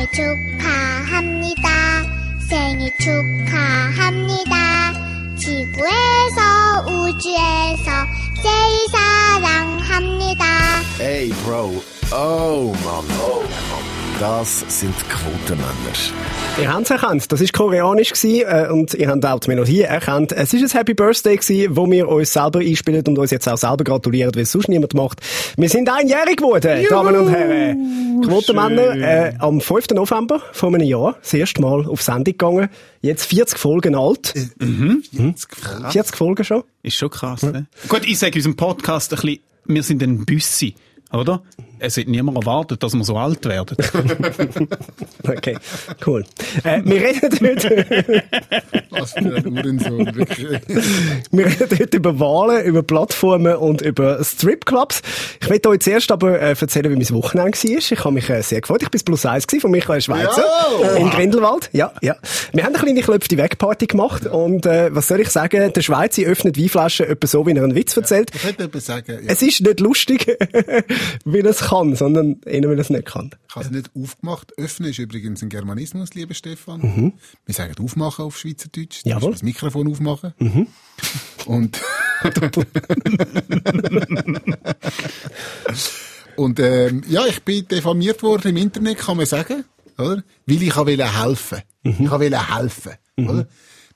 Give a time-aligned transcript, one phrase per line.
[0.00, 1.68] 생일 축하합니다.
[2.48, 4.54] 생일 축하합니다.
[5.36, 8.06] 지구에서 우주에서
[8.42, 10.44] 제일 사랑합니다.
[10.98, 11.82] Hey, Bro.
[12.12, 13.04] Oh, Mann.
[13.20, 13.99] Oh, Mann.
[14.20, 15.70] Das sind Quotenmänner.
[16.60, 19.80] Ihr habt es erkannt, das war koreanisch gewesen, äh, und ihr habt auch die Melodie
[19.80, 20.32] erkannt.
[20.32, 23.56] Es ist ein Happy Birthday gewesen, wo wir uns selber einspielen und uns jetzt auch
[23.56, 25.22] selber gratulieren, weil es sonst niemand macht.
[25.56, 28.20] Wir sind einjährig geworden, Damen und Herren.
[28.22, 29.94] Quotenmänner, äh, am 5.
[29.94, 32.68] November vor einem Jahr, das erste Mal auf Sendung gegangen.
[33.00, 34.34] Jetzt 40 Folgen alt.
[34.58, 35.02] Mhm.
[35.88, 36.62] 40 Folgen schon.
[36.82, 37.68] Ist schon krass, ne?
[37.88, 40.74] Gut, ich sage unserem Podcast ein bisschen, wir sind ein Büssi,
[41.10, 41.42] oder?
[41.82, 43.76] Es hat niemand erwartet, dass wir so alt werden.
[45.26, 45.56] Okay,
[46.06, 46.24] cool.
[46.64, 48.22] Äh, wir reden heute,
[48.90, 50.60] Was für ein Uhrensohn, wirklich.
[51.30, 55.02] wir reden heute über Wahlen, über Plattformen und über Stripclubs.
[55.40, 57.78] Ich möchte euch zuerst aber äh, erzählen, wie mein Wochenende war.
[57.78, 58.82] Ich habe mich äh, sehr gefreut.
[58.82, 60.44] Ich bin plus eins von Michael Schweizer
[60.82, 60.96] Ja!
[60.96, 61.70] in Grindelwald.
[61.72, 62.16] Ja, ja.
[62.52, 65.72] Wir haben eine kleine Klöpfte Wegparty gemacht und äh, was soll ich sagen?
[65.72, 68.30] Der Schweizer öffnet Weinflaschen etwa so, wie er einen Witz erzählt.
[68.34, 69.18] Ich hätte etwas sagen.
[69.22, 69.30] Ja.
[69.32, 70.26] Es ist nicht lustig,
[71.24, 73.30] weil er es kann, sondern eher, weil er es nicht kann.
[73.48, 74.52] Ich habe es nicht aufgemacht.
[74.58, 76.80] Öffnen ist übrigens ein Germanismus, lieber Stefan.
[77.46, 79.02] Wir sagen aufmachen auf Schweizerdeutsch.
[79.04, 79.32] Das Jawohl.
[79.32, 80.34] Das Mikrofon aufmachen.
[81.46, 81.80] Und,
[86.36, 89.64] und ähm, ja, ich bin diffamiert worden im Internet, kann man sagen,
[89.96, 90.22] oder?
[90.46, 91.62] Weil ich wollte helfen.
[91.82, 93.48] Ich wollte helfen, oder?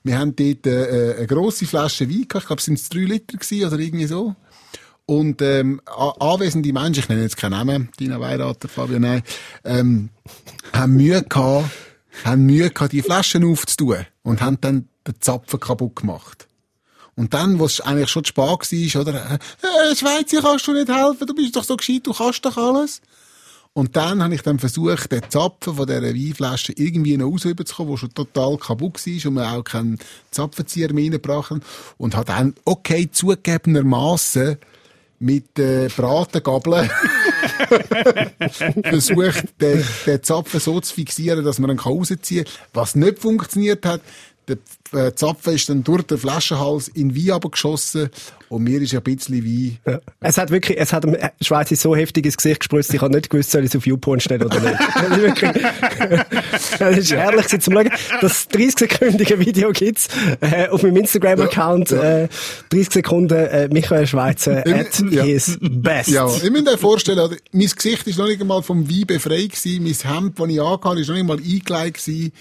[0.03, 2.43] Wir haben dort äh, eine grosse Flasche Wein gehabt.
[2.43, 4.35] Ich glaube, es sind drei Liter gewesen, oder irgendwie so.
[5.07, 5.81] Und ähm,
[6.19, 9.21] anwesende Menschen, ich nenne jetzt keinen Namen, Dina Weirater, Fabian, nein,
[9.63, 10.09] ähm,
[10.73, 11.69] haben Mühe gehabt,
[12.23, 16.47] haben Mühe gehabt, die Flaschen aufzutun und haben dann den Zapfen kaputt gemacht.
[17.15, 20.89] Und dann, wo es eigentlich schon zu spät war, oder, äh, Schweizer, kannst du nicht
[20.89, 23.01] helfen, du bist doch so gescheit, du kannst doch alles.
[23.73, 27.97] Und dann habe ich dann versucht, den Zapfen von dieser Weinflasche irgendwie noch rauszubekommen, der
[27.97, 29.99] schon total kaputt war und wir auch keinen
[30.31, 31.61] Zapfenzieher mehr reingebracht haben.
[31.97, 34.57] Und habe dann, okay, zugegebenermaßen
[35.19, 36.89] mit äh, Bratengabeln
[38.83, 42.53] versucht, den, den Zapfen so zu fixieren, dass man ihn rausziehen kann.
[42.73, 44.01] Was nicht funktioniert hat,
[44.47, 44.57] der
[44.93, 48.09] äh, Zapfen ist dann durch den Flaschenhals in Wein abgeschossen
[48.49, 49.99] und mir ist ein bisschen Wein Ja.
[50.19, 53.29] Es hat wirklich, es hat dem Schweizer so heftig ins Gesicht gespritzt, ich habe nicht
[53.29, 54.75] gewusst, soll ich es auf YouPorn stellen oder nicht.
[54.95, 55.51] Das ist wirklich,
[56.79, 57.89] das ist herrlich zum Schauen.
[58.21, 60.07] Das 30-sekündige Video gibt's,
[60.41, 62.27] äh, auf meinem Instagram-Account, äh,
[62.69, 65.23] 30 Sekunden, äh, Michael Schweizer at Ja.
[65.23, 66.09] his best.
[66.09, 69.51] Ja, ich muss mir vorstellen, oder, mein Gesicht ist noch nicht einmal vom Wein befreit
[69.51, 72.31] gewesen, mein Hemd, das ich angehabt ist noch nicht mal eingelegt gewesen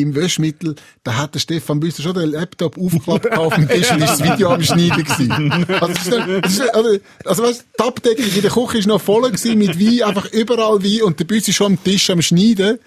[0.00, 0.74] im Wäschmittel.
[1.02, 4.24] Da hat der Stefan Büsser schon den Laptop aufgeklappt auf dem Tisch und ist das
[4.24, 5.66] Video am Schneiden gewesen.
[5.80, 9.80] Also, ist, ist, also, also weißt, die Abdeckung in der Küche ist noch voll mit
[9.80, 12.78] Wein, einfach überall Wein und der Büsser ist schon am Tisch am Schneiden.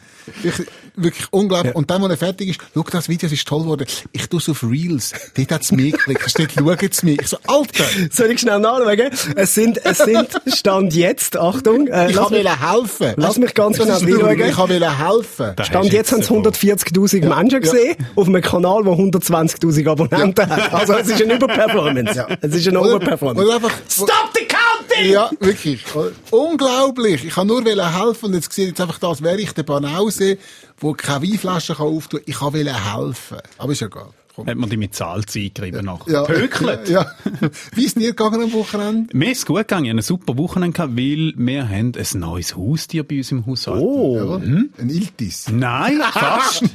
[0.41, 1.75] Wirklich, wirklich unglaublich.
[1.75, 3.85] Und dann, als er fertig ist, schau, das Video ist toll geworden.
[4.11, 5.13] Ich tue es auf Reels.
[5.35, 6.23] Dort hat's mir geklickt.
[6.23, 7.19] Da steht, schau jetzt mir.
[7.19, 7.85] Ich so, Alter!
[8.11, 9.09] Soll ich schnell nachschauen?
[9.35, 13.13] Es sind, es sind, Stand jetzt, Achtung, äh, Ich lass, mich, helfen.
[13.15, 14.49] lass mich ganz wirklich, reinschauen.
[14.49, 15.53] Ich wollte helfen.
[15.55, 16.43] Da Stand jetzt haben es davon.
[16.43, 20.73] 140.000 Menschen gesehen, auf einem Kanal, der 120.000 Abonnenten hat.
[20.73, 22.27] Also es ist eine Überperformance.
[22.41, 23.53] Es ist eine Overperformance.
[23.53, 25.11] einfach, Stop the counting!
[25.11, 25.83] ja, wirklich.
[26.31, 27.25] Unglaublich.
[27.25, 30.16] Ich kann nur helfen und jetzt sehe ich jetzt einfach das, wäre ich der Banause,
[30.19, 30.37] der
[30.95, 32.29] keine Weinflasche kann auftun kann.
[32.29, 33.37] Ich kann wollen helfen.
[33.57, 34.09] Aber ist ja egal.
[34.37, 34.45] Komm.
[34.45, 36.13] Hat man die mit Salz eingerieben nachher.
[36.13, 36.21] Ja.
[36.21, 36.87] Pökelt.
[36.89, 37.11] Ja.
[37.73, 39.17] Wie ist es dir gegangen am Wochenende?
[39.17, 42.19] Mir ist es gut gegangen, ich hatte ein super Wochenende, gehabt, weil wir haben ein
[42.19, 43.81] neues Haustier bei uns im Haushalt.
[43.81, 44.35] Oh.
[44.35, 45.49] Ein Iltis.
[45.49, 46.61] Nein, fast.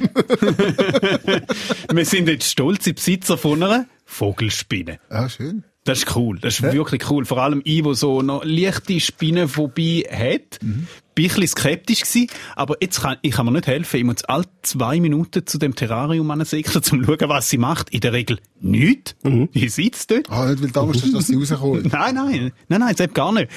[1.93, 4.99] wir sind jetzt stolze Besitzer von einer Vogelspinne.
[5.07, 5.63] Ah, schön.
[5.85, 6.39] Das ist cool.
[6.39, 7.25] Das ist wirklich cool.
[7.25, 10.87] Vor allem ich, wo so noch leichte Spinnenphobie hat, bin
[11.25, 12.27] ich ein bisschen skeptisch gewesen.
[12.55, 13.97] Aber jetzt kann, ich kann mir nicht helfen.
[13.97, 17.89] Ich muss alle zwei Minuten zu dem Terrarium ansäckeln, um zu schauen, was sie macht.
[17.89, 19.15] In der Regel nichts.
[19.23, 20.29] Die sitzt dort.
[20.29, 21.89] Ah, nicht, weil du Angst hast, dass sie rauskommen.
[21.91, 23.51] Nein, nein, nein, nein, das gar nicht.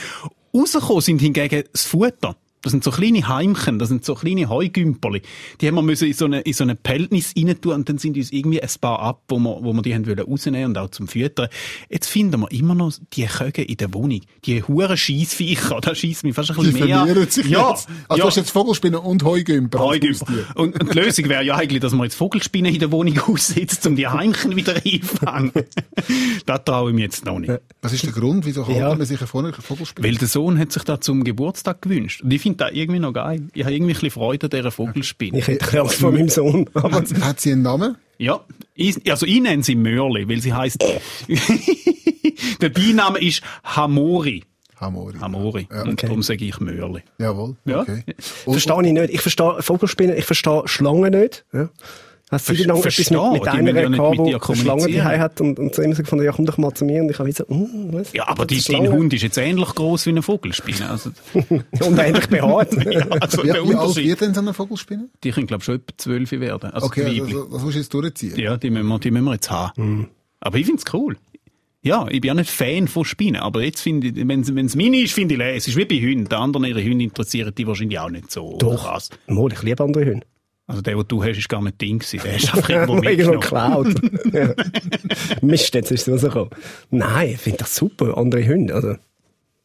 [0.53, 2.37] Rausgekommen sind hingegen das Futter.
[2.63, 5.23] Das sind so kleine Heimchen, das sind so kleine Heugümperli.
[5.61, 7.99] Die haben wir müssen in so eine, in so eine Peltnis rein tun und dann
[7.99, 10.79] sind uns irgendwie ein paar ab, wo wir, wo wir die haben wollen rausnehmen und
[10.79, 11.49] auch zum Füttern.
[11.89, 14.21] Jetzt finden wir immer noch die Köge in der Wohnung.
[14.47, 16.99] Die huren Scheissviecher, da schießt mich fast ein Die bisschen mehr.
[17.05, 17.89] verlieren sich ja, jetzt.
[18.09, 18.23] Also ja.
[18.25, 19.79] du hast jetzt Vogelspinnen und Heugümper.
[19.79, 20.27] Heugümper.
[20.57, 23.87] Und, und die Lösung wäre ja eigentlich, dass man jetzt Vogelspinnen in der Wohnung aussetzt,
[23.87, 25.53] um die Heimchen wieder einfangen.
[26.47, 27.53] das traue ich mir jetzt noch nicht.
[27.83, 28.95] Was ist der Grund, wieso Ja.
[28.95, 30.09] man sich eine Vogel- Vogelspinne?
[30.09, 32.23] Weil der Sohn hat sich da zum Geburtstag gewünscht.
[32.23, 33.43] Und ich finde das irgendwie noch geil.
[33.55, 35.39] Ich habe irgendwie ein bisschen Freude an dieser Vogelspinne.
[35.39, 36.69] Ich hätte Angst vor meinem Sohn.
[36.75, 37.97] Aber Hat, hat sie einen Namen?
[38.19, 38.41] Ja,
[38.75, 40.83] ich, also ich nenne sie Mörli, weil sie heißt.
[42.61, 44.45] der Beiname ist Hamori.
[44.81, 45.15] Hamori.
[45.19, 45.69] Hamori.
[45.71, 45.83] Ja.
[45.83, 47.03] Und darum sage ich Mörli.
[47.19, 47.81] Jawohl, Ja.
[47.81, 48.05] okay.
[48.19, 49.15] Verstehe ich nicht.
[49.15, 51.45] Ich verstehe Vogelspinnen, ich verstehe Schlangen nicht.
[51.53, 51.71] Ja.
[52.29, 54.43] Hast du Ver- lang etwas mit, mit die einer ja nicht gehabt, mit die dir
[54.49, 56.85] eine Schlange die hat und, und so immer so gefunden, ja, komm doch mal zu
[56.85, 57.01] mir.
[57.03, 58.13] Und ich habe so, hm, was?
[58.15, 58.91] Ja, aber die, dein.
[58.91, 60.91] Hund ist jetzt ähnlich groß wie eine Vogelspinne.
[60.91, 62.73] Also, Und endlich behaart.
[63.21, 65.09] also Wie, der wie alt wird denn so eine Vogelspinne?
[65.23, 66.71] Die können, glaube ich, schon etwa zwölf werden.
[66.73, 68.37] Also Okay, die also, das musst du jetzt durchziehen.
[68.37, 69.73] Ja, die müssen wir, die müssen wir jetzt haben.
[69.99, 70.07] Mhm.
[70.41, 71.17] Aber ich find's cool.
[71.83, 74.97] Ja, ich bin ja nicht Fan von Spinnen, aber jetzt finde ich, wenn es meine
[75.01, 76.29] ist, finde ich, le- es ist wie bei Hunden.
[76.29, 78.83] Die anderen, ihre Hunde interessieren die wahrscheinlich auch nicht so Doch.
[78.83, 79.11] krass.
[79.29, 80.27] Mal, ich liebe andere Hunde.
[80.69, 82.21] Also der, den du hast, ist gar nicht Ding gewesen.
[82.25, 83.41] Der ist einfach irgendwo mitgenommen.
[83.41, 83.95] geklaut.
[84.33, 84.55] ja.
[85.41, 86.51] Mist, jetzt ist es rausgekommen.
[86.91, 88.75] Nein, ich finde das super, andere Hunde.
[88.75, 88.97] Also,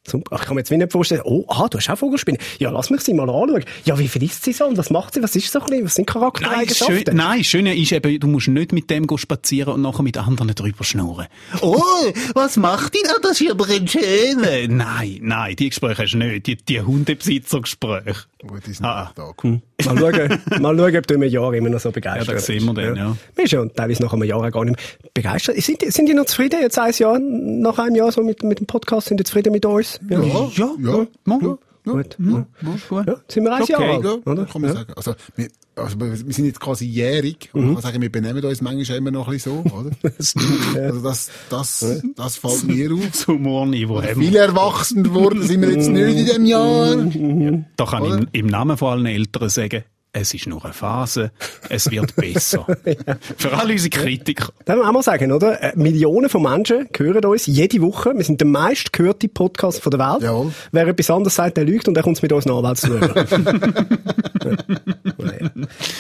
[0.08, 0.36] super.
[0.38, 2.40] Ich kann mir jetzt nicht vorstellen, oh, ah, du hast auch Vogelspinnen.
[2.60, 3.64] Ja, lass mich sie mal anschauen.
[3.86, 5.24] Ja, wie viel ist sie so und was macht sie?
[5.24, 5.86] Was ist so ein bisschen?
[5.86, 7.16] Was sind Nein, Charaktereigenschaften?
[7.16, 10.18] Nein, das Schöne ist eben, du musst nicht mit dem go spazieren und nachher mit
[10.18, 11.28] anderen drüber schnurren.
[11.62, 11.82] Oh,
[12.34, 13.14] was macht die da?
[13.22, 14.68] Das ist aber ein schöner.
[14.68, 16.48] Nein, nein, die Gespräche hast du nicht.
[16.48, 18.26] Die, die Hundebesitzergespräche.
[18.46, 19.12] Gut, die sind Ah.
[19.16, 19.32] da.
[19.44, 19.62] Cool.
[19.86, 22.46] Mal schauen, mal schauen, ob du in einem Jahr immer noch so begeistert Ja, das
[22.46, 23.18] sehen wir dann, ja.
[23.36, 25.58] Wir sind ja teilweise nach einem Jahr auch gar nicht mehr begeistert.
[25.62, 28.60] Sind, die- sind die noch zufrieden jetzt ein Jahr, nach einem Jahr so mit, mit
[28.60, 29.08] dem Podcast?
[29.08, 29.91] Sind die zufrieden mit uns?
[30.10, 30.50] Ja, Ja,
[30.80, 31.40] ja, mal.
[31.42, 31.58] ja.
[31.84, 32.16] Gut.
[32.20, 33.08] Ja, gut.
[33.08, 33.72] Ja, sind wir ein Okay.
[33.72, 34.46] Jahr alt, Ja, oder?
[34.46, 34.76] kann man Ja.
[34.78, 34.94] sagen.
[34.96, 37.50] Also, wir, also, wir sind jetzt quasi jährig.
[37.54, 39.90] Und man kann sagen, wir benehmen uns manchmal immer noch ein bisschen so, oder?
[40.80, 43.00] Also, das, das, das fällt mir auf.
[43.12, 44.28] Das Humorniveau haben wir.
[44.28, 46.96] Viel erwachsen geworden sind wir jetzt nicht in dem Jahr.
[47.78, 48.18] Da kann ich Oder?
[48.20, 51.32] im, im Namen von allen Eltern sagen, es ist nur eine Phase,
[51.70, 52.66] es wird besser.
[53.38, 54.50] Für alle unsere Kritiker.
[54.66, 55.62] Das muss man auch mal sagen, oder?
[55.62, 58.14] Äh, Millionen von Menschen hören uns jede Woche.
[58.16, 60.24] Wir sind der meistgehörte Podcast von der Welt.
[60.24, 60.52] Jawohl.
[60.72, 62.92] Wer etwas anderes sagt, der lügt und der kommt mit uns Anwalt zu.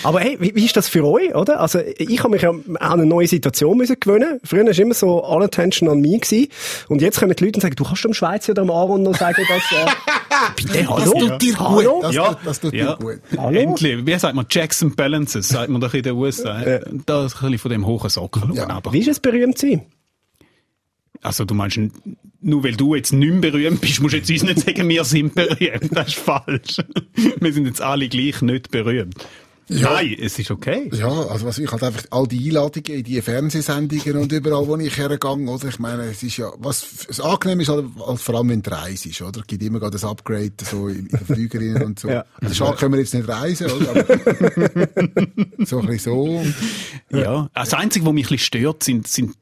[0.04, 1.60] Aber hey, wie, wie ist das für euch, oder?
[1.60, 4.40] Also, ich habe mich ja an eine neue Situation müssen gewöhnen.
[4.44, 6.48] Früher war immer so all attention an mich gewesen.
[6.90, 9.16] Und jetzt kommen die Leute und sagen, du kannst dem Schweizer oder dem Aaron noch
[9.16, 9.86] sagen, dass, äh,
[10.56, 10.98] bitte, hallo?
[10.98, 11.94] Das tut dir Hallo?
[11.96, 12.04] gut.
[12.04, 12.28] Das, Ja.
[12.34, 12.96] tut, das tut Ja.
[12.96, 13.22] dir gut.
[13.38, 13.58] Hallo?
[13.60, 16.62] Endlich, wie sagt man, Checks and Balances, sagt man doch in den USA.
[17.06, 18.44] Da ist ein bisschen von dem hohen Sockel.
[18.54, 18.70] Ja.
[18.70, 19.82] Aber, Wie ist es berühmt zu sein?
[21.24, 21.80] also du meinst,
[22.42, 25.04] nur weil du jetzt nicht mehr berühmt bist, musst du jetzt uns nicht sagen, wir
[25.04, 25.90] sind berühmt.
[25.96, 26.78] Das ist falsch.
[27.40, 29.14] Wir sind jetzt alle gleich nicht berühmt.
[29.72, 30.90] Nein, es ist okay.
[30.94, 34.76] Ja, also was ich halt einfach all die Einladungen in die Fernsehsendungen und überall, wo
[34.78, 35.70] ich hergegangen, oder?
[35.70, 38.72] Ich meine, es ist ja, was, das angenehm ist halt, halt vor allem, wenn du
[38.72, 39.40] reist, oder?
[39.40, 42.10] Es gibt immer gerade das Upgrade, so in, in den Flügerinnen und so.
[42.10, 42.26] Ja.
[42.42, 43.90] Also schade können wir jetzt nicht reisen, oder?
[43.92, 44.06] Aber
[45.66, 46.44] so ein bisschen so.
[47.10, 47.50] Ja.
[47.54, 49.36] Das Einzige, was mich ein bisschen stört, sind, sind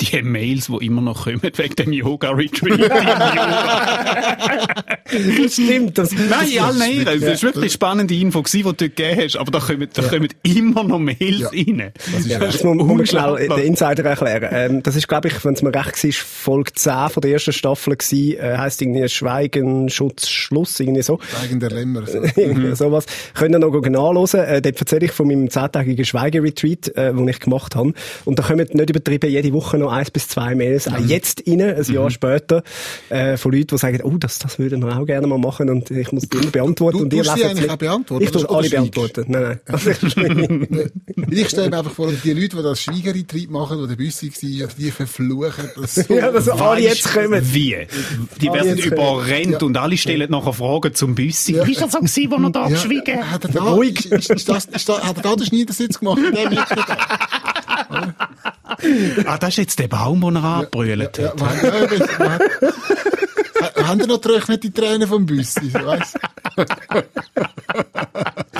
[0.00, 2.80] die Mails, die immer noch kommen, wegen dem Yoga-Retreat.
[5.08, 5.96] Das stimmt.
[5.96, 7.22] Das, Nein, in allen Ehren.
[7.22, 9.88] Es war wirklich eine spannende Info, gewesen, die du dort gegeben hast, aber da kommen,
[9.92, 11.48] da kommen immer noch Mails Ja.
[11.48, 11.92] rein.
[12.18, 14.48] ist Ja, das muss, muss man schnell den Insider erklären.
[14.52, 17.52] Ähm, das ist, glaube ich, wenn es mir recht war, Folge 10 von der ersten
[17.52, 21.18] Staffel gewesen, äh, heisst irgendwie Schweigen, Schutz, Schluss, irgendwie so.
[21.42, 22.06] Eigen der Lämmer.
[22.06, 22.22] So.
[22.36, 23.06] Irgendwie sowas.
[23.34, 24.46] Könnt ihr noch nachhören.
[24.46, 27.92] Äh, dort erzähle ich von meinem zehntägigen Schweigeretreat, äh, den ich gemacht habe.
[28.24, 31.60] Und da kommen nicht übertrieben jede Woche noch eins bis zwei Mails, auch jetzt rein,
[31.60, 32.62] ein Jahr später,
[33.08, 35.90] äh, von Leuten, die sagen, oh, das, das würden wir auch gerne mal machen und
[35.90, 36.98] ich muss die immer beantworten.
[36.98, 39.24] Du- und du ihr musst sie eigentlich auch beantworten, Ich tue oder- oder alle beantworten.
[39.28, 39.60] Nein, nein.
[39.66, 43.96] Also, ich- Ich stelle mir einfach vor, die Leute, die das Schwiegerretreat machen, die der
[43.96, 46.14] Büssi war, die verfluchen das so.
[46.14, 47.40] ja, dass alle Weisst, jetzt kommen.
[47.52, 47.76] Wie?
[48.40, 51.54] Die Alle werden überrennt und alle stellen nachher Fragen zum Büssi.
[51.54, 51.64] Ja.
[51.64, 54.06] Ist das so gewesen, wo er da Ja, geschwiegen hat er da, Ruhig.
[54.06, 56.18] ist, ist, ist das, ist da, hat er da den Schneidersitz gemacht?
[57.88, 61.40] Ah, das ist jetzt der Baum, den er angebrüllt Ja, hat.
[61.62, 62.40] ja, das- man,
[63.62, 64.18] Ha- haben Sie noch
[64.64, 65.70] die Tränen vom Büssi?
[65.70, 66.18] So, weißt?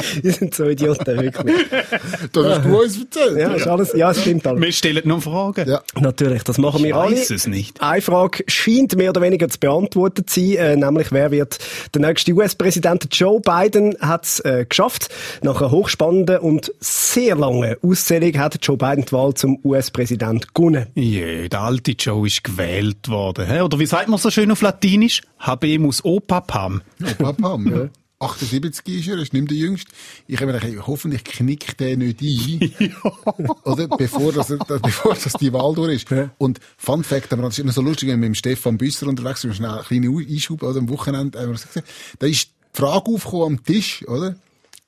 [0.22, 1.54] Die sind so Idioten, wirklich.
[2.32, 3.38] Das hast du uns erzählt.
[3.38, 4.60] Ja, ist alles, ja, es stimmt alles.
[4.62, 5.68] Wir stellen noch Fragen.
[5.68, 5.80] Ja.
[6.00, 7.16] Natürlich, das machen wir Ich alle.
[7.16, 7.80] weiss es nicht.
[7.82, 11.58] Eine Frage scheint mehr oder weniger zu beantwortet zu sein, äh, nämlich wer wird
[11.94, 13.06] der nächste US-Präsident?
[13.12, 15.08] Joe Biden hat es äh, geschafft.
[15.42, 20.86] Nach einer hochspannenden und sehr langen Auszählung hat Joe Biden die Wahl zum US-Präsident gewonnen.
[20.94, 23.60] Je, der alte Joe ist gewählt worden.
[23.62, 25.22] Oder wie sagt man so schön auf Latinisch?
[25.38, 26.82] Habemus opapam.
[26.98, 27.88] Ja, Papa, ja.
[28.18, 29.92] 78 ist er, ist nicht mehr der Jüngste.
[30.26, 32.94] Ich habe mir gedacht, hoffentlich knickt der nicht ein.
[33.64, 33.88] Oder?
[33.88, 36.08] Bevor, das, bevor das die Wahl durch ist.
[36.38, 39.06] Und Fun Fact, aber das ist immer so lustig, wenn wir mit dem Stefan Büsser
[39.06, 40.78] unterwegs sind, schnell einen kleinen Einschub, oder?
[40.78, 41.84] Am Wochenende, haben wir das gesehen.
[42.18, 44.36] Da ist die Frage aufgekommen am Tisch, oder?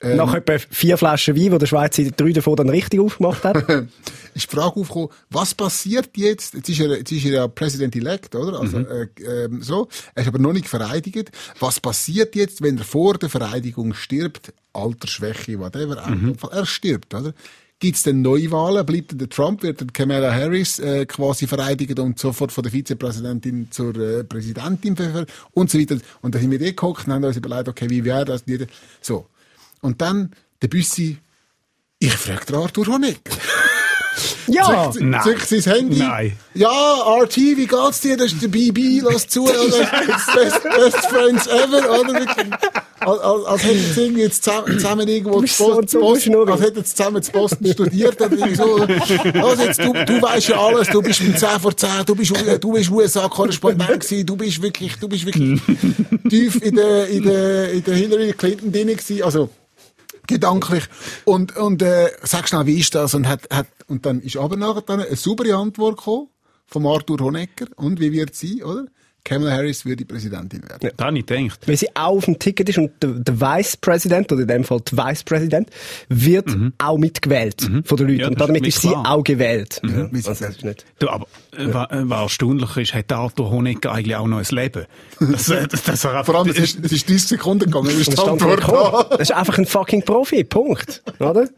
[0.00, 3.68] Nach etwa vier Flaschen Wein, wo der Schweizer drei davon dann richtig aufgemacht hat.
[4.34, 6.54] ist die Frage aufgekommen, was passiert jetzt?
[6.54, 8.60] Jetzt ist er, jetzt ist er ja President-elect, oder?
[8.60, 9.88] Also, äh, ähm, so.
[10.14, 11.32] Er ist aber noch nicht vereidigt.
[11.58, 14.52] Was passiert jetzt, wenn er vor der Vereidigung stirbt?
[14.72, 15.96] Altersschwäche, whatever.
[16.52, 17.34] Er stirbt, oder?
[17.80, 18.84] Gibt's denn Neuwahlen?
[18.86, 19.62] Bleibt denn der Trump?
[19.62, 24.96] Wird dann Kamala Harris äh, quasi vereidigt und sofort von der Vizepräsidentin zur äh, Präsidentin
[25.52, 25.98] und so weiter?
[26.20, 28.46] Und da sind wir eh gehockt und haben uns überlegt, okay, wie wäre das?
[28.46, 28.66] Nicht?
[29.00, 29.26] So.
[29.80, 30.32] Und dann
[30.62, 31.18] der Büssi,
[31.98, 33.18] ich frage den Arthur Honecker.
[34.48, 34.90] Ja!
[34.90, 35.22] Zückt- nein.
[35.22, 35.98] Zückt sein Handy.
[35.98, 36.32] Nein.
[36.54, 36.68] Ja,
[37.22, 38.16] RT, wie geht's dir?
[38.16, 39.44] Das ist der BB, lass zu,
[40.34, 42.26] best, best Friends ever, oder?
[42.98, 46.50] Als, als, als hätten sie irgendwie jetzt zusammen, zusammen irgendwo zu so Post, Schnurri.
[46.50, 48.76] als hätten sie zusammen zu Posten studiert, oder irgendwie so.
[49.46, 52.32] Also jetzt, du, du weißt ja alles, du bist mit 10 vor 10, du bist,
[52.60, 55.60] du bist USA-Korrespondent gewesen, du bist wirklich, du bist wirklich
[56.28, 59.50] tief in der, in der, in der Hillary Clinton drin gewesen, also,
[60.28, 60.84] gedanklich.
[61.24, 63.14] Und, und, äh, sag schnell, wie ist das?
[63.14, 66.28] Und hat, hat, und dann ist aber nachher dann eine saubere Antwort gekommen
[66.66, 67.66] vom Arthur Honecker.
[67.74, 68.86] Und wie wird sie, oder?
[69.24, 70.90] Kamala Harris würde Präsidentin werden.
[70.96, 71.68] Da habe ich gedacht.
[71.68, 74.64] Weil sie auch auf dem Ticket ist und der, der Vice President, oder in dem
[74.64, 75.70] Fall der Vice President,
[76.08, 78.20] wird auch mitgewählt von den Leuten.
[78.20, 79.82] Ja, und damit ist ist sie auch gewählt.
[79.84, 80.86] Ja, Wie sie also, das ist nicht.
[80.98, 81.26] Du, aber
[81.58, 84.86] äh, was, äh, was erstaunlich ist, hat der Arthur Honecker eigentlich auch noch ein Leben.
[85.20, 88.12] Das, äh, das, das er Vor allem, es ist, es ist 30 Sekunden gegangen, ist
[88.12, 89.04] die Antwort gekommen.
[89.10, 89.16] da.
[89.16, 90.44] Das ist einfach ein fucking Profi.
[90.44, 91.02] Punkt.
[91.18, 91.48] Oder?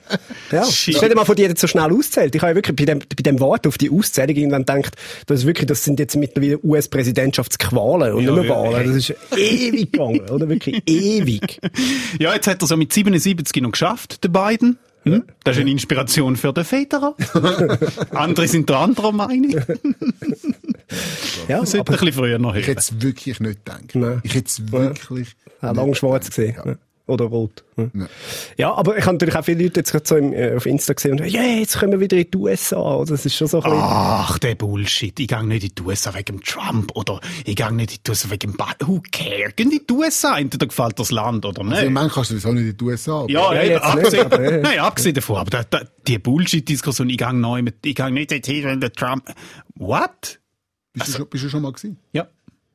[0.50, 0.64] Ja.
[0.64, 0.96] Shit.
[0.96, 2.34] Stell dir mal vor, die so schnell auszählt.
[2.34, 5.40] Ich habe ja wirklich bei dem, bei dem Wort auf die Auszählung irgendwann gedacht, das
[5.40, 8.86] ist wirklich, das sind jetzt mittlerweile US-Präsidentschaftsqualen und Ja, nicht mehr ja, Wahlen.
[8.86, 10.48] Das ist ewig gegangen, oder?
[10.48, 11.60] Wirklich ewig.
[12.18, 14.78] Ja, jetzt hat er so mit 77 noch geschafft, der Biden.
[15.14, 15.24] Hm?
[15.44, 17.14] Das ist eine Inspiration für den Federer.
[18.10, 19.50] Andere sind der anderer Meinung.
[21.48, 23.94] Ja, Das hätte ein bisschen früher noch Ich hätte es wirklich nicht gedacht.
[23.94, 24.20] Nein.
[24.24, 26.56] Ich hätte es wirklich Ja, nicht lang schwarz gesehen.
[26.64, 26.74] Ja.
[27.10, 27.14] Ja.
[27.14, 27.64] Oder rot.
[27.76, 27.90] Ja.
[27.94, 28.08] Ja.
[28.56, 30.92] ja, aber ich habe natürlich auch viele Leute jetzt gerade so im, äh, auf Insta
[30.92, 32.78] gesehen und ja, jetzt kommen wir wieder in die USA.
[32.96, 33.10] Oder?
[33.12, 33.72] Das ist schon so ein.
[33.74, 35.18] Ach, der Bullshit.
[35.18, 38.30] Ich gehe nicht in die USA wegen Trump oder ich gehe nicht in die USA
[38.30, 38.86] wegen Biden.
[38.88, 39.52] Who cares?
[39.56, 40.38] Geh in die USA.
[40.38, 41.72] Entweder gefällt das Land oder nicht.
[41.74, 43.20] Also, im Moment kannst du sowieso nicht in die USA.
[43.20, 44.56] aber- Ja, Ja, eben, jetzt nicht, abgesehen, aber, ja.
[44.58, 45.36] nein, abgesehen davon.
[45.36, 48.80] Aber da, da, die Bullshit-Diskussion, ich gehe neu mit, ich gehe nicht jetzt hier, wenn
[48.80, 49.28] der Trump,
[49.76, 50.38] what?
[50.92, 51.98] Bist, Also du schon, bist du schon mal gewesen?
[52.12, 52.28] Ja,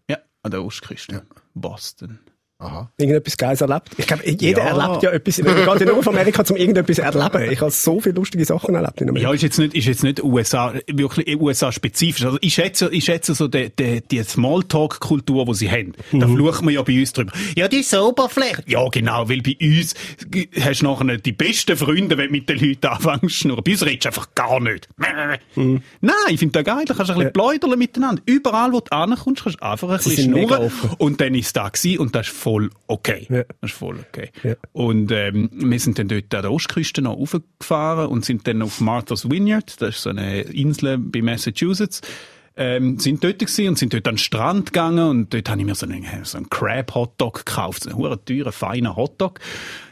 [0.09, 1.23] ja, an der Ostküste.
[1.53, 2.19] Boston.
[2.57, 2.89] Aha.
[2.97, 3.89] Irgendetwas Geiles erlebt.
[3.97, 4.77] Ich glaube, jeder Ja.
[4.81, 5.41] erlebt ja etwas.
[5.43, 7.51] Man geht ja nur auf Amerika, um irgendetwas erleben.
[7.51, 9.29] Ich habe so viele lustige Sachen erlebt in Amerika.
[9.29, 12.23] Ja, ist jetzt nicht, ist jetzt nicht USA, wirklich USA-spezifisch.
[12.23, 15.93] Also ich schätze, ich schätze so die, die, die Smalltalk-Kultur, die sie haben.
[16.13, 17.33] Da flucht man ja bei uns drüber.
[17.57, 18.63] Ja, die ist Oberfläche.
[18.67, 19.93] Ja, genau, weil bei uns
[20.61, 23.63] hast du nachher die besten Freunde, wenn du mit den Leuten anfängst schnurren.
[23.65, 24.87] Bei uns redest du einfach gar nicht.
[25.55, 25.79] Nein,
[26.29, 26.85] ich finde das geil.
[26.85, 28.21] Da kannst du ein bisschen pläudern miteinander.
[28.25, 30.71] Überall, wo du ankommst, kannst du einfach ein bisschen schnurren.
[30.99, 33.25] Und dann ist es da gewesen und das ist voll okay.
[33.27, 33.43] Ja.
[33.59, 34.29] Das ist voll okay.
[34.43, 34.53] Ja.
[34.71, 38.79] Und ähm, wir sind dann dort an der Ostküste noch raufgefahren und sind dann auf
[38.81, 42.01] Martha's Vineyard, das ist so eine Insel bei Massachusetts,
[42.57, 45.65] ähm, sind dort gewesen und sind dort an den Strand gegangen und dort habe ich
[45.65, 49.39] mir so einen, so einen Crab-Hotdog gekauft, so einen huere teuren, feinen Hotdog.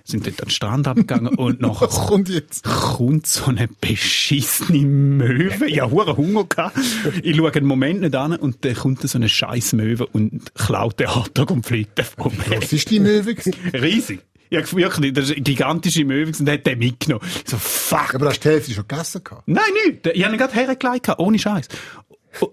[0.06, 2.64] Sind dort an den Strand abgegangen und nachher Was kommt jetzt?
[2.64, 5.68] kommt so eine beschissene Möwe.
[5.68, 6.44] Ich hure Hunger.
[6.44, 6.78] Gehabt.
[7.22, 11.00] Ich schaue einen Moment nicht an und dann kommt so eine scheiß Möwe und klaut
[11.00, 12.34] den Hotdog und fliegt davon.
[12.50, 13.36] Was ist die Möwe?
[13.74, 14.22] Riesig.
[14.50, 17.26] Ja, wirklich, das ist eine gigantische Möwe und hat den mitgenommen.
[17.46, 18.14] So, fuck.
[18.14, 19.44] Aber hast du die Hälfte schon gegessen gehabt?
[19.48, 20.06] Nein, nicht.
[20.06, 21.70] Ich habe ihn gerade hergelegt, ohne Scheiß.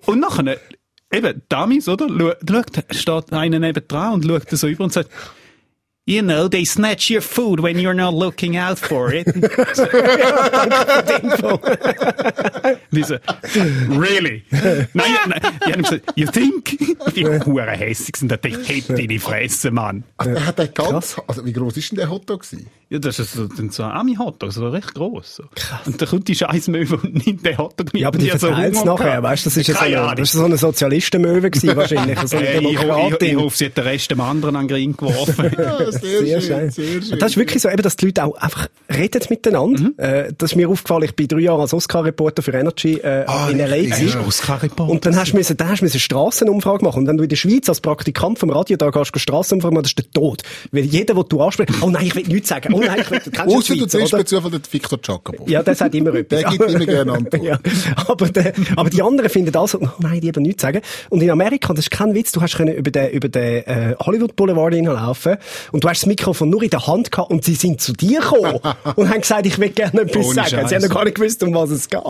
[0.06, 0.58] Und nachher,
[1.12, 2.06] eben, Damis, oder?
[2.08, 5.10] Schau- Schaut, steht einer neben dran und schaut so über und sagt,
[6.06, 9.26] You know, they snatch your food when you're not looking out for it.
[12.90, 13.20] Diese,
[13.88, 14.42] really?
[14.50, 16.76] Nein, ja, nein, ich habe gesagt, you think?
[17.14, 20.02] Die Huren hässig sind, ich hätte deine Fresse, Mann.
[20.16, 22.66] Also, er hat den ganz, also, wie groß ist denn der Hotdog gewesen?
[22.88, 25.36] Ja, das ist so, so Ami-Hotdogs, so recht gross.
[25.36, 25.44] So.
[25.86, 28.02] Und dann kommt die scheiß Möwe und nimmt den Hotdog mit.
[28.02, 29.50] Ja, aber die so verteilt es nachher, weißt du?
[29.50, 32.18] Das ist ja so eine, das ist so eine Sozialistenmöwe gewesen, wahrscheinlich.
[32.26, 34.74] So eine Äh, ich, ich, ich hoffe, sie hat den Rest dem anderen an den
[34.74, 35.50] Ring geworfen.
[35.94, 36.70] Ja, Sehr schön.
[36.70, 37.18] sehr schön.
[37.18, 39.80] Das ist wirklich so, eben, dass die Leute auch einfach reden miteinander.
[39.82, 39.94] Mhm.
[39.98, 43.48] Äh, das ist mir aufgefallen, ich bin drei Jahre als Oscar-Reporter für Energy äh, Ah,
[43.50, 44.08] in gewesen.
[44.08, 44.20] ja.
[44.26, 44.90] Oscar-Reporter.
[44.92, 47.00] Und dann hast du müssen, dann hast du müssen eine Strassenumfrage machen.
[47.00, 49.90] Und wenn du in der Schweiz als Praktikant vom Radio da gehst, Strassenumfrage machen, das
[49.92, 50.42] ist der Tod.
[50.72, 52.72] Weil jeder, den du ansprichst, oh nein, ich will nichts sagen.
[52.74, 54.16] Oh nein, ich will, kennst die du oder?
[54.16, 55.44] per Zufall den Victor Jacobo.
[55.46, 56.40] Ja, der sagt immer etwas.
[56.40, 57.42] Der gibt immer gerne Antwort.
[57.42, 57.58] ja.
[58.06, 60.80] aber, der, aber die anderen finden also, oh nein, lieber nichts sagen.
[61.08, 63.94] Und in Amerika, das ist kein Witz, du hast können über den, über den äh,
[64.00, 65.36] Hollywood Boulevard hinlaufen
[65.72, 68.20] und du hast das Mikrofon nur in der Hand gehabt und sie sind zu dir
[68.20, 68.60] gekommen
[68.96, 70.48] und haben gesagt, ich will gerne etwas Ohne sagen.
[70.48, 70.72] Sie Scheiß.
[70.72, 72.00] haben noch gar nicht gewusst, um was es geht.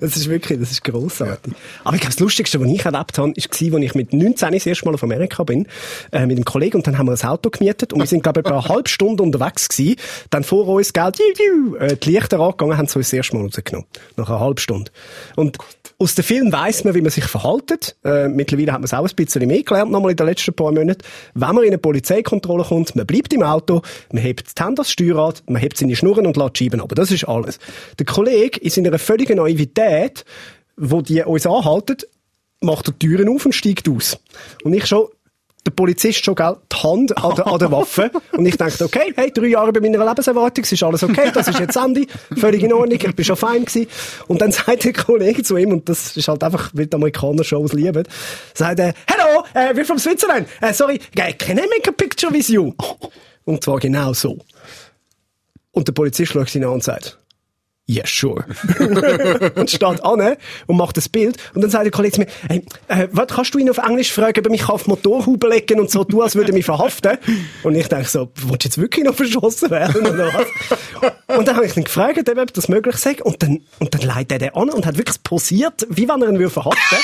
[0.00, 1.52] Das ist wirklich, das ist grossartig.
[1.84, 4.52] Aber ich glaube, das Lustigste, was ich erlebt habe, ist gewesen, als ich mit 19
[4.52, 5.66] das erste Mal auf Amerika bin,
[6.12, 8.40] äh, mit einem Kollegen und dann haben wir ein Auto gemietet und wir sind, glaube
[8.40, 9.96] ich, etwa eine halbe Stunde unterwegs gewesen.
[10.30, 11.12] Dann vor uns, gell,
[11.78, 13.86] äh, die Lichter angegangen, haben sie uns das erste Mal rausgenommen.
[14.16, 14.90] Nach einer halben Stunde.
[15.36, 15.58] Und,
[16.02, 17.94] Aus dem Film weiss man, wie man sich verhaltet.
[18.04, 20.72] Äh, mittlerweile hat man es auch ein bisschen mehr gelernt, nochmal in den letzten paar
[20.72, 21.00] Monaten.
[21.34, 24.90] Wenn man in eine Polizeikontrolle kommt, man bleibt im Auto, man hebt die Hände ans
[24.90, 27.60] Steuerrad, man hebt seine Schnurren und lässt die Scheiben aber Das ist alles.
[28.00, 30.24] Der Kollege in seiner völligen Naivität,
[30.76, 31.98] wo die uns anhalten,
[32.60, 34.18] macht die Türen auf und steigt aus.
[34.64, 35.06] Und ich schon,
[35.64, 38.10] der Polizist schon, gell, die Hand an der, an der Waffe.
[38.32, 41.48] Und ich dachte, okay, hey, drei Jahre bei meiner Lebenserwartung, es ist alles okay, das
[41.48, 43.86] ist jetzt Ende, völlig in Ordnung, ich bin schon fein gewesen.
[44.26, 47.44] Und dann sagt der Kollege zu ihm, und das ist halt einfach, weil die Amerikaner
[47.44, 48.04] Shows lieben,
[48.54, 52.48] sagt er, hello, uh, we're from Switzerland, uh, sorry, can I make a picture with
[52.48, 52.72] you?
[53.44, 54.38] Und zwar genau so.
[55.70, 57.18] Und der Polizist schaut ihn an und sagt,
[57.86, 58.44] Yes, sure.
[59.56, 60.36] und steht an
[60.66, 61.36] und macht das Bild.
[61.52, 64.12] Und dann sagt der Kollege zu mir, hey, äh, was kannst du ihn auf Englisch
[64.12, 67.18] fragen, ob er mich auf Motorhaube legen und so tun, als würde er mich verhaften?
[67.64, 71.36] Und ich denke so, willst du jetzt wirklich noch verschossen werden oder was?
[71.36, 73.16] und dann habe ich ihn gefragt, ob das möglich sei.
[73.22, 76.28] Und dann, und dann leitet er den an und hat wirklich posiert, wie wenn er
[76.28, 76.98] ihn würde verhaften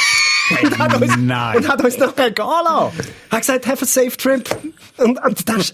[0.62, 1.56] und, hat uns, Nein.
[1.58, 2.14] und hat uns lassen.
[2.18, 2.26] Er
[3.30, 4.48] hat gesagt, have a safe trip.
[4.98, 5.72] Und, und das,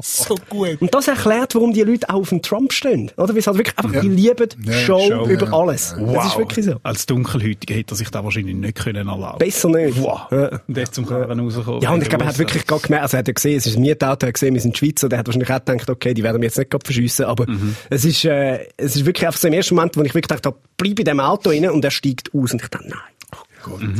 [0.00, 0.80] So gut.
[0.80, 3.10] und das erklärt, warum die Leute auch auf den Trump stehen.
[3.16, 3.34] Oder?
[3.34, 4.48] Weil sie halt wirklich einfach, die lieben
[4.86, 5.52] Show, Show, über ja.
[5.52, 5.94] alles.
[5.98, 6.76] Das ist wirklich so.
[6.82, 10.00] Als Dunkelhäutiger hätte er sich das wahrscheinlich nicht können erlauben Besser nicht.
[10.00, 10.20] Wow.
[10.30, 10.60] Ja.
[10.66, 11.82] Und jetzt zum Karren rauskommen.
[11.82, 13.66] Ja, und ich glaube, er hat wirklich gerade gemerkt, also er hat ja gesehen, es
[13.66, 16.14] ist ein Mietauto, er hat gesehen, wir sind Schweizer, der hat wahrscheinlich auch gedacht, okay,
[16.14, 17.46] die werden wir jetzt nicht gerade verschiessen, aber
[17.90, 20.46] es ist, äh, es ist wirklich einfach so im ersten Moment, wo ich wirklich gedacht
[20.46, 22.98] habe, bleib in dem Auto rein und er steigt aus und ich dachte, nein.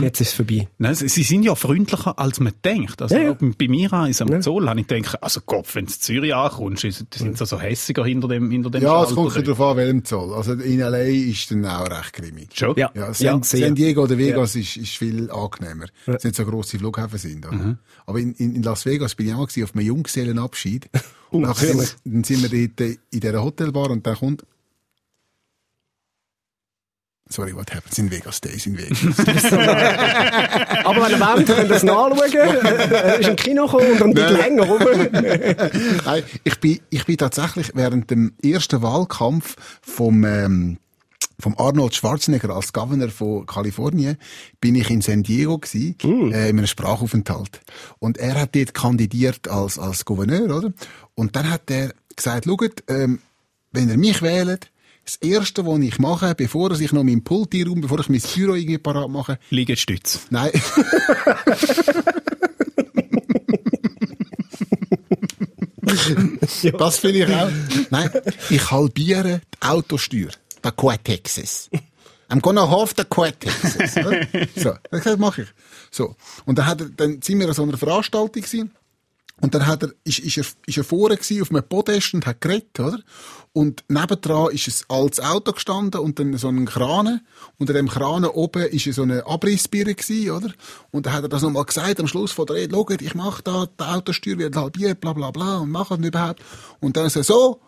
[0.00, 0.68] Jetzt ist es vorbei.
[0.78, 3.00] Nein, sie, sie sind ja freundlicher, als man denkt.
[3.02, 3.32] Also, Ja, ja.
[3.40, 6.84] bei mir an, am Zoll, habe ich gedacht, also Gott, wenn du in Zürich ankommst,
[6.84, 10.04] ist- sind sie so hässiger hinter dem, hinter dem Ja, es kommt darauf an, welchem
[10.04, 10.32] Zoll.
[10.34, 10.98] Also in L.A.
[11.02, 12.48] ist dann auch recht grimmig.
[12.54, 12.74] Schon?
[12.76, 12.90] Ja.
[12.94, 13.42] Ja, Ja, San.
[13.42, 15.86] San Diego oder Vegas ist, ist viel angenehmer.
[16.06, 16.14] Ja.
[16.14, 17.50] Es nicht so grosse Flughäfen sind.
[17.50, 17.78] Mhm.
[18.06, 20.88] Aber in, in, Las Vegas bin ich auch auf einem Junggesellenabschied.
[21.30, 21.88] Und nachher Natürlich.
[21.88, 24.44] sind, wir- dann sind wir dort in dieser Hotelbar und dann kommt
[27.32, 29.02] Sorry, what happens in Vegas stays in Vegas.
[30.84, 32.34] Aber wenn ihr wollt, könnt ihr es nachschauen.
[32.34, 34.80] Er ist im Kino gekommen und ein bisschen länger rum.
[36.04, 40.76] Nein, ich bin, ich bin tatsächlich während dem ersten Wahlkampf vom, ähm,
[41.38, 44.18] vom Arnold Schwarzenegger als Governor von Kalifornien
[44.60, 47.62] bin ich in San Diego gsi, äh, in einem Sprachaufenthalt.
[47.98, 50.74] Und er hat dort kandidiert als, als Gouverneur, oder?
[51.14, 53.20] Und dann hat er gesagt, schaut, ähm,
[53.70, 54.70] wenn ihr mich wählt,
[55.04, 58.54] das Erste, was ich mache, bevor ich noch meinen Pult einräume, bevor ich mein Büro
[58.54, 60.26] irgendwie parat mache, Liegestütz.
[60.30, 60.50] Nein.
[66.78, 67.50] das finde ich auch.
[67.90, 68.10] Nein,
[68.50, 70.30] ich halbiere die Autosteuer.
[70.62, 71.68] Der Quad Texas.
[72.30, 74.26] I'm gonna half the oder?
[74.56, 75.48] So, das mache ich.
[75.90, 76.16] So.
[76.46, 78.70] Und dann, hat dann sind wir an so einer Veranstaltung gewesen.
[79.42, 82.24] Und dann hat er, ist, ist er, ist er vorne gewesen auf einem Podest und
[82.26, 83.00] hat geredet, oder?
[83.52, 87.20] Und nebendran ist ein altes Auto gestanden und dann so ein Kran.
[87.58, 90.54] Unter dem Kran oben ist so eine Abrissbirne gewesen, oder?
[90.92, 93.42] Und dann hat er das nochmal gesagt am Schluss von der Rede, schaut, ich mache
[93.42, 96.40] da, die Autosteuer wird halbiert, bla, bla, bla, und mache das überhaupt.
[96.78, 97.60] Und dann ist er so,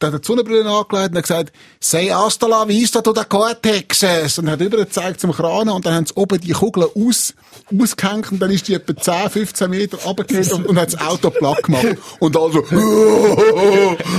[0.00, 3.22] dann hat er die Sonnenbrille angelegt und hat gesagt, sei hasta la vista to the
[3.62, 4.38] Texas.
[4.38, 7.34] Und hat über gezeigt zum Kran und dann haben sie oben die Kugeln aus,
[7.78, 11.30] ausgehängt und dann ist die etwa 10, 15 Meter runtergefallen und, und hat das Auto
[11.30, 11.86] platt gemacht.
[12.18, 12.64] Und also,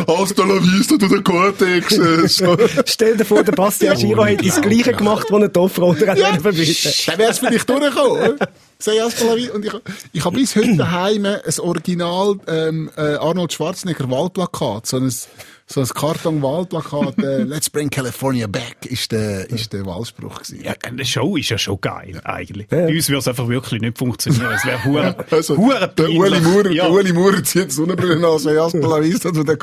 [0.07, 1.21] hasta la vista to the
[1.57, 2.43] Texas.
[2.85, 6.33] Stell dir vor, der Bastian Giro hätte das Gleiche gemacht, was er Offroader hat Ja.
[6.39, 8.37] verbieten Dann wär's vielleicht durchgekommen.
[9.53, 9.73] Und ich,
[10.13, 15.13] ich habe bis heute daheim ein Original, ähm, äh, Arnold Schwarzenegger Wahlplakat, so ein,
[15.71, 20.61] so ein Karton-Wahlplakat, äh, Let's bring California back, ist der, ist der Wahlspruch gewesen.
[20.63, 22.67] Ja, eine Show ist ja schon geil, eigentlich.
[22.67, 24.51] Bei uns würde es einfach wirklich nicht funktionieren.
[24.55, 26.89] Es wäre hure, Also, hure der Uli Maurer, ja.
[26.89, 29.57] der Maurer zieht die Sonnenbrille an, sei hasta la vista to the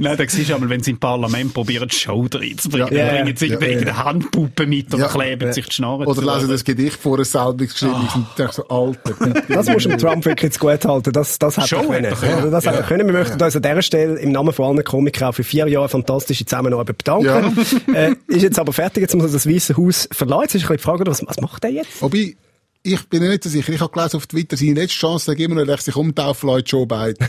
[0.00, 3.24] Nein, da siehst du einmal, wenn sie im Parlament probieren, die Show reinzubringen, Ja, dann
[3.24, 4.04] bringen sie ja, irgendeine ja.
[4.04, 5.08] Handpuppe mit oder Ja.
[5.08, 6.34] kleben sich die Schnarren Oder zu.
[6.34, 9.14] lesen das Gedicht vor, ein selber geschrieben ist und denkst so, Alter.
[9.48, 11.12] Das muss dem Trump wirklich zu gut halten.
[11.12, 12.04] Das, das hat Schon er können.
[12.14, 12.50] hätte er können.
[12.52, 13.06] Das er können.
[13.06, 16.44] Wir möchten uns an dieser Stelle im Namen von allen Komikern für vier Jahre fantastische
[16.44, 17.56] Zusammenarbeit bedanken.
[17.94, 20.42] Äh, ist jetzt aber fertig, jetzt muss er das Weiße Haus verlassen.
[20.42, 22.02] Jetzt ist ein bisschen die Frage, was, was macht er jetzt?
[22.02, 22.36] Wobei,
[22.82, 23.72] ich bin ja nicht so sicher.
[23.72, 26.68] Ich habe gelesen auf Twitter, seine letzte Chance, da immer noch, dass sich umtaufen lässt,
[26.70, 27.26] Joe Biden.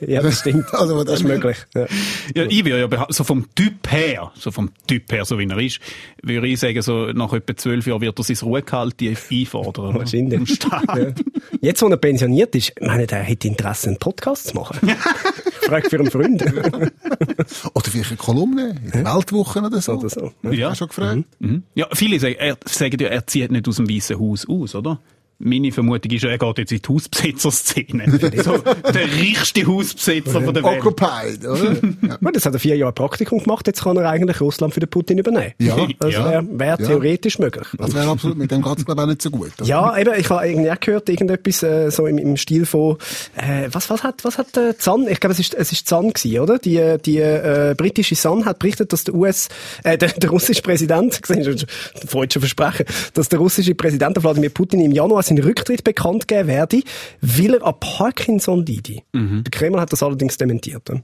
[0.06, 0.64] ja, das stimmt.
[0.72, 1.58] Also, das ist möglich.
[1.74, 1.86] Ja.
[2.34, 5.46] Ja, ich würde ja beha- so vom Typ her, so vom Typ her, so wie
[5.46, 5.80] er ist,
[6.22, 8.94] würde ich sagen, so nach etwa zwölf Jahren wird er sein Ruhegehalt
[9.30, 9.94] einfordern.
[9.94, 10.32] Wahrscheinlich.
[10.38, 10.84] Im Staat.
[10.96, 11.12] Ja.
[11.60, 14.78] Jetzt, wo er pensioniert ist, ich meine, der hätte Interesse, einen Podcast zu machen.
[15.66, 16.42] Frag für einen Freund.
[17.74, 19.92] Oder vielleicht eine Kolumne in der Weltwoche oder so.
[19.94, 20.32] Oder so.
[20.42, 20.70] Ja.
[20.70, 21.24] Hast du schon gefragt?
[21.38, 21.62] Mhm.
[21.74, 25.00] Ja, viele sagen, er, sagen ja, er zieht nicht aus dem Weißen Haus aus, oder?
[25.38, 28.04] Meine Vermutung ist, er geht jetzt in die Hausbesitzer-Szene.
[28.44, 30.78] so, der reichste Hausbesitzer von der Welt.
[30.84, 31.72] Occupied, oder?
[32.08, 32.16] ja.
[32.16, 34.88] Gut, jetzt hat er vier Jahre Praktikum gemacht, jetzt kann er eigentlich Russland für den
[34.88, 35.52] Putin übernehmen.
[35.58, 35.76] Ja.
[35.98, 36.30] Das Ja.
[36.30, 36.76] wäre wär Ja.
[36.76, 37.66] theoretisch möglich.
[37.76, 39.50] Das wäre absolut, mit dem geht's glaube ich auch nicht so gut.
[39.58, 39.68] oder?
[39.68, 42.96] Ja, eben, ich habe irgendwie auch gehört, irgendetwas äh, so im, im Stil von,
[43.36, 46.12] äh, was, was hat, was hat äh, Zahn, ich glaube, es ist, es ist Zahn
[46.12, 46.58] gewesen, oder?
[46.58, 49.48] Die, äh, die äh, britische Sun hat berichtet, dass der US,
[49.82, 51.66] äh, der, der russische Präsident, gesehen, schon,
[52.06, 56.82] freudsche Versprechen, dass der russische Präsident Wladimir Putin im Januar seinen Rücktritt bekannt geben werde,
[57.20, 59.02] weil er an Parkinson leide.
[59.12, 60.88] Der Kreml hat das allerdings dementiert.
[60.90, 61.02] oder?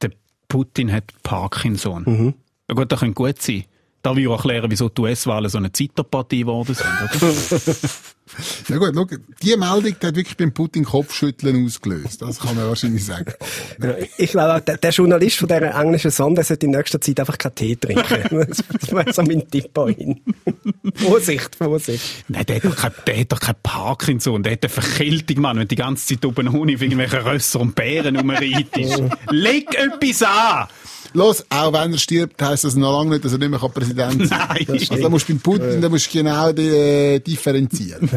[0.00, 0.10] Der
[0.48, 2.02] Putin hat Parkinson.
[2.06, 2.34] Mhm.
[2.68, 3.64] Ja gut, das könnte gut sein.
[4.02, 6.88] Da will ich erklären, wieso die US-Wahlen so eine Zeitpartie geworden sind.
[7.22, 7.32] Oder?
[8.68, 9.06] Ja gut, schau,
[9.42, 12.22] die Meldung die hat wirklich beim Putin Kopfschütteln ausgelöst.
[12.22, 13.32] Das kann man wahrscheinlich sagen.
[13.82, 17.20] Ja, Ich glaube, auch, der, der Journalist von dieser englischen Sonde sollte in nächster Zeit
[17.20, 18.02] einfach keinen Tee trinken.
[18.80, 20.20] Das, wäre so mein Tipp an ihn.
[20.94, 22.24] Vorsicht, Vorsicht.
[22.28, 24.42] Nein, der hat doch kein, hat doch kein Parkinson.
[24.42, 27.74] Der hat eine Verkältung, Mann, wenn die ganze Zeit oben ohne auf irgendwelchen Rösser und
[27.74, 29.02] Bären rumreitest.
[29.30, 30.68] Leg etwas an!
[31.14, 34.28] Los, auch wenn er stirbt, heisst das noch lange nicht, dass er nicht mehr Präsident
[34.28, 34.66] sein Nein.
[34.66, 34.74] kann.
[34.78, 38.08] Also da musst du beim Putin, da musst du genau die, äh, differenzieren.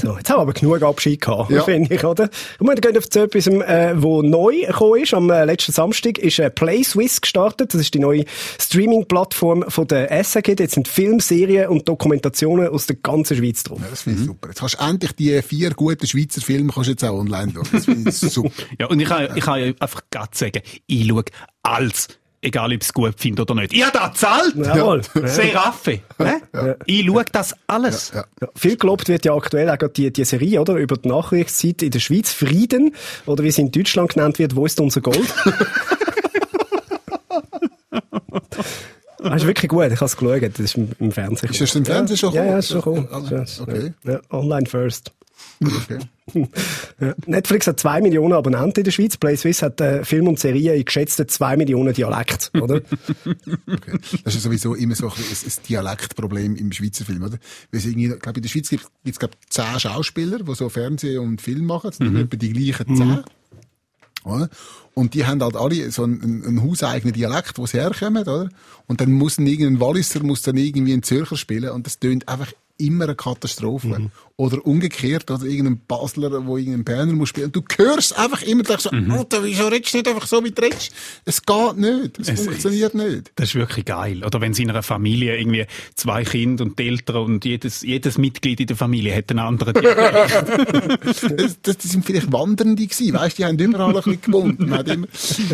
[0.00, 1.62] So, jetzt haben wir aber genug Abschied gehabt, Ja.
[1.64, 2.30] finde ich, oder?
[2.58, 5.12] Und wir gehen auf zu etwas, äh, wo neu gekommen ist.
[5.14, 7.74] Am äh, letzten Samstag ist äh, Play Swiss gestartet.
[7.74, 8.24] Das ist die neue
[8.58, 10.56] Streaming-Plattform von der SRG.
[10.58, 13.78] Jetzt sind Filmserien und Dokumentationen aus der ganzen Schweiz drauf.
[13.80, 14.48] Ja, das finde ich super.
[14.48, 17.68] Jetzt hast du endlich die vier guten Schweizer Filme kannst du jetzt auch online schauen.
[17.72, 18.50] Das finde ich super.
[18.78, 21.24] Ja, und ich kann, ich kann ja einfach gerade sagen, ich schaue
[21.62, 22.08] alles.
[22.42, 23.74] Egal, ob es gut finde oder nicht.
[23.74, 24.54] Ich habe da gezahlt!
[24.56, 25.02] Jawohl.
[25.14, 25.26] Ja.
[25.28, 26.00] Seraffe.
[26.18, 26.74] Ja.
[26.86, 28.12] Ich schaue das alles.
[28.14, 28.24] Ja.
[28.40, 30.74] Ja, viel gelobt wird ja aktuell auch die, die Serie, oder?
[30.76, 32.32] Über die Nachkriegszeit in der Schweiz.
[32.32, 32.94] Frieden.
[33.26, 35.26] Oder wie sie in Deutschland genannt wird, wo ist unser Gold?
[39.22, 41.50] Das ist wirklich gut, ich habe es geschaut, das ist im, Fernsehen.
[41.50, 42.52] Ist das im Fernsehen schon Ja, gekommen?
[42.52, 43.08] ja, ist schon gekommen.
[43.12, 43.92] Also, Ist- okay.
[44.04, 45.12] Ja, online first.
[45.62, 45.98] Okay.
[47.00, 47.14] Ja.
[47.26, 49.16] Netflix hat zwei Millionen Abonnenten in der Schweiz.
[49.16, 52.80] Play Swiss hat äh, Film und Serien in geschätzten zwei Millionen Dialekt, oder?
[53.70, 53.98] Okay.
[54.24, 57.38] Das ist sowieso immer so ein, ein, ein Dialektproblem im Schweizer Film, oder?
[57.70, 60.68] Weil es irgendwie, ich glaube, in der Schweiz gibt es, glaube zehn Schauspieler, die so
[60.68, 61.88] Fernsehen und Film machen.
[61.90, 63.22] Das sind immer etwa die gleichen zehn.
[64.24, 64.50] Oder?
[64.94, 68.50] Und die haben halt alle so einen, einen, hauseigenen Dialekt, wo sie herkommen, oder?
[68.86, 72.52] Und dann muss irgendein Walliser muss dann irgendwie einen Zürcher spielen und das tönt einfach
[72.80, 74.10] immer eine Katastrophe.
[74.36, 77.52] Oder umgekehrt, oder irgendein Basler, wo irgendein Berner muss spielen.
[77.54, 80.50] Und du hörst einfach immer gleich so, Alter, wieso redest du nicht einfach so, wie
[80.50, 80.92] du redest?
[81.26, 82.18] Es geht nicht.
[82.18, 83.32] Es, Es- funktioniert nicht.
[83.36, 84.24] Das ist wirklich geil.
[84.24, 88.16] Oder wenn sie in einer Familie irgendwie zwei Kinder und die Eltern und jedes, jedes
[88.16, 90.32] Mitglied in der Familie hat einen anderen Dialekt.
[91.36, 94.58] das, das, sind vielleicht Wandernde gewesen, weißt, die haben überall ein bisschen gewohnt.
[94.58, 95.06] Man hat immer,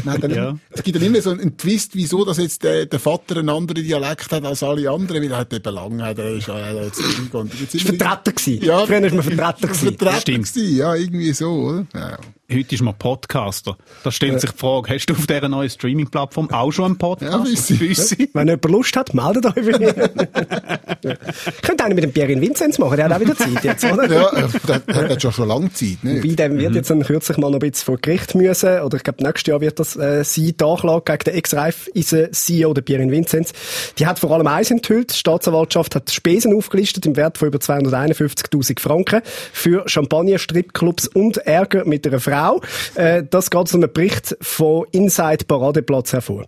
[0.04, 0.56] man hat dann Ja.
[0.70, 3.82] es gibt dann immer so einen Twist, wieso, dass jetzt der, der Vater einen anderen
[3.84, 6.84] Dialekt hat als alle anderen, weil er hat eben lang, hat er ist, er hat
[6.84, 8.64] jetzt und jetzt Ist Vertreter gewesen.
[8.64, 9.88] Ja, Früher war man Vertreter gewesen.
[9.88, 10.52] Vertreter Stimmt.
[10.52, 11.86] gewesen, ja, irgendwie so, oder?
[11.94, 12.18] Ja.
[12.48, 13.76] Heute ist man Podcaster.
[14.04, 17.32] Da stellt sich die Frage, hast du auf dieser neuen Streaming-Plattform auch schon einen Podcast?
[17.32, 17.80] Ja, Wissi.
[17.90, 18.30] Wissi?
[18.34, 19.92] Wenn jemand Lust hat, meldet euch bei mir.
[21.62, 24.08] Könnte einer mit dem Pierre Vinzenz machen, der hat auch wieder Zeit jetzt, oder?
[24.08, 26.22] Ja, äh, der, der hat schon schon lange Zeit, ne?
[26.22, 29.02] Wobei, der wird jetzt dann kürzlich mal noch ein bisschen vor Gericht müssen, oder ich
[29.02, 33.52] glaube, nächstes Jahr wird das äh, sein, die Anklage gegen den Ex-Reif-CEO, der Pierre Vinzenz.
[33.98, 37.58] Die hat vor allem eins enthüllt, die Staatsanwaltschaft hat Spesen aufgelistet im Wert von über
[37.58, 42.60] 251'000 Franken für Champagner, Stripclubs und Ärger mit einer Frau.
[42.94, 46.46] Äh, das geht aus einem Bericht von Inside Paradeplatz hervor.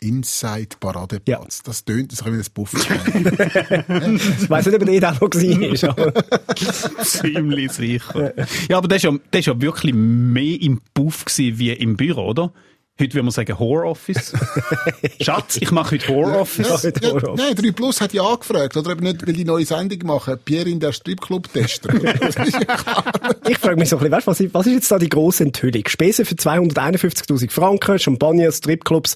[0.00, 1.62] Inside Paradeplatz.
[1.62, 2.72] Das tönt, das kann ich wie ein Buff
[4.42, 7.04] Ich weiss nicht, ob der auch noch war.
[7.04, 8.34] Ziemlich sicher.
[8.68, 11.96] Ja, aber das war ja, das ist ja wirklich mehr im Puff gewesen wie im
[11.96, 12.52] Büro, oder?
[13.00, 14.32] Heute würde man sagen Horror Office.
[15.20, 16.82] Schatz, ich mache heute Horror Office.
[16.82, 16.90] Ja.
[17.12, 20.36] Ja, nein, 3 Plus hat ja angefragt, oder ob nicht, will die neue Sendung machen,
[20.44, 21.88] Pierre in der Stripclub-Tester.
[22.18, 23.04] Das ist ja klar.
[23.48, 25.44] Ich frage mich so ein bisschen, weißt, was, ist- was ist jetzt da die grosse
[25.44, 25.86] Enthüllung?
[25.86, 29.14] Spesen für 251'000 Franken, Champagner, Stripclubs.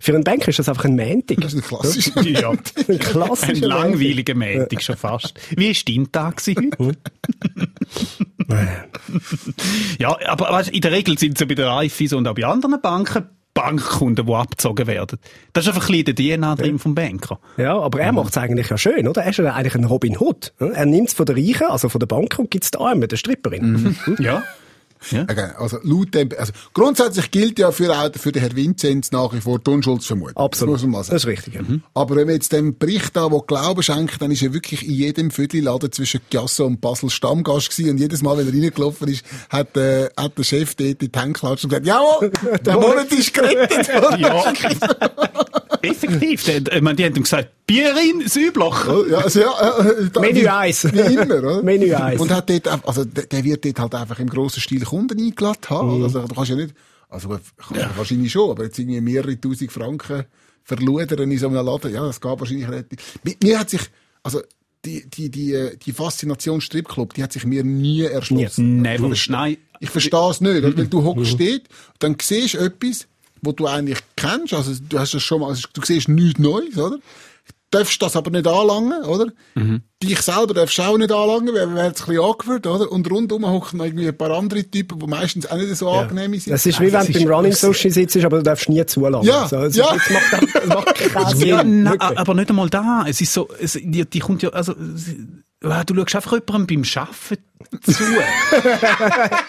[0.00, 1.40] Für einen Banker ist das einfach ein Montag.
[1.40, 2.22] Das ist ein klassischer.
[2.22, 2.50] Ja.
[2.50, 5.34] Ein klassischer Ein langweiliger Montag schon fast.
[5.56, 6.98] Wie war dein Tag gewesen heute?
[9.98, 12.80] ja, aber weißt, in der Regel sind ja bei der Raiffeisen und auch bei anderen
[12.80, 15.18] Banken Bankkunden, die abgezogen werden.
[15.52, 17.40] Das ist einfach ein bisschen der DNA drin vom Banker.
[17.56, 19.22] Ja, aber er macht es eigentlich ja schön, oder?
[19.22, 20.52] Er ist ja eigentlich ein Robin Hood.
[20.58, 23.08] Er nimmt es von den Reichen, also von der Bank, und gibt es den Armen,
[23.08, 23.96] der Stripperin.
[24.20, 24.44] Ja.
[25.10, 25.24] Ja.
[25.58, 29.40] Also, laut dem, also, grundsätzlich gilt ja für, auch für den Herrn Vinzenz nach wie
[29.40, 30.36] vor die Unschuldsvermutung.
[30.36, 30.74] Absolut.
[30.74, 31.14] Das muss man sagen.
[31.14, 31.60] Das ist richtig, ja.
[31.94, 34.94] Aber wenn man jetzt dem Bericht da, wo Glauben schenkt, dann ist er wirklich in
[34.94, 37.90] jedem Viertelladen zwischen Giasso und Basel Stammgast gewesen.
[37.90, 41.18] Und jedes Mal, wenn er reingelaufen ist, hat, äh, hat der Chef dort in die
[41.18, 42.30] Hände geklatscht und gesagt, jawohl,
[42.64, 43.88] der Monat ist gerettet.
[44.20, 44.52] Ja.
[45.82, 46.44] Effektiv.
[46.44, 48.86] Die, ich meine, die haben ihm gesagt, Bier in das Übloch.
[48.88, 50.84] Oh, Ja, also, ja, äh, da- Menü eins.
[50.92, 51.62] Wie immer, oder?
[51.62, 52.20] Menü eins.
[52.20, 55.98] Und hat dort, also, der, wird dort halt einfach im grossen Stil Kunden eingeladen haben.
[55.98, 56.04] Mhm.
[56.04, 56.74] Also, du kannst ja nicht,
[57.08, 60.24] also, gut, kann- wahrscheinlich schon, aber jetzt irgendwie mehrere tausend Franken
[60.64, 62.98] verludern in so einem Laden, ja, das geht wahrscheinlich relativ.
[63.24, 63.80] Mir, mir hat sich,
[64.22, 64.40] also,
[64.84, 68.80] die, die, die, äh, die Faszination Stripclub, die hat sich mir nie erschlossen.
[68.82, 69.10] Never.
[69.12, 69.30] Ich.
[69.82, 70.62] Ich verstehe es nicht.
[70.62, 71.04] Weil du Mhm.
[71.04, 71.62] hockst dort,
[71.98, 73.06] dann siehst du etwas,
[73.42, 76.76] wo du eigentlich kennst, also, du hast das schon mal, also, du siehst nichts Neues,
[76.76, 76.98] oder?
[77.70, 79.26] darfst das aber nicht anlangen, oder?
[79.54, 79.82] Mhm.
[80.02, 82.90] Dich selber darfst du auch nicht anlangen, weil wäre jetzt ein bisschen awkward, oder?
[82.90, 86.32] Und rundum hocken noch irgendwie ein paar andere Typen, die meistens auch nicht so angenehm
[86.38, 86.52] sind.
[86.52, 89.26] Das ist wie wenn du beim Running Sushi sitzt, aber du darfst nie zulassen.
[89.26, 89.94] Ja, so, es, ja.
[89.94, 91.48] es macht, das macht keinen Sinn.
[91.48, 93.04] Ja, nein, aber nicht einmal da.
[93.08, 95.26] Es ist so, es, die, die kommt ja, also, sie-
[95.60, 98.02] du schaust einfach jemandem beim Arbeiten zu.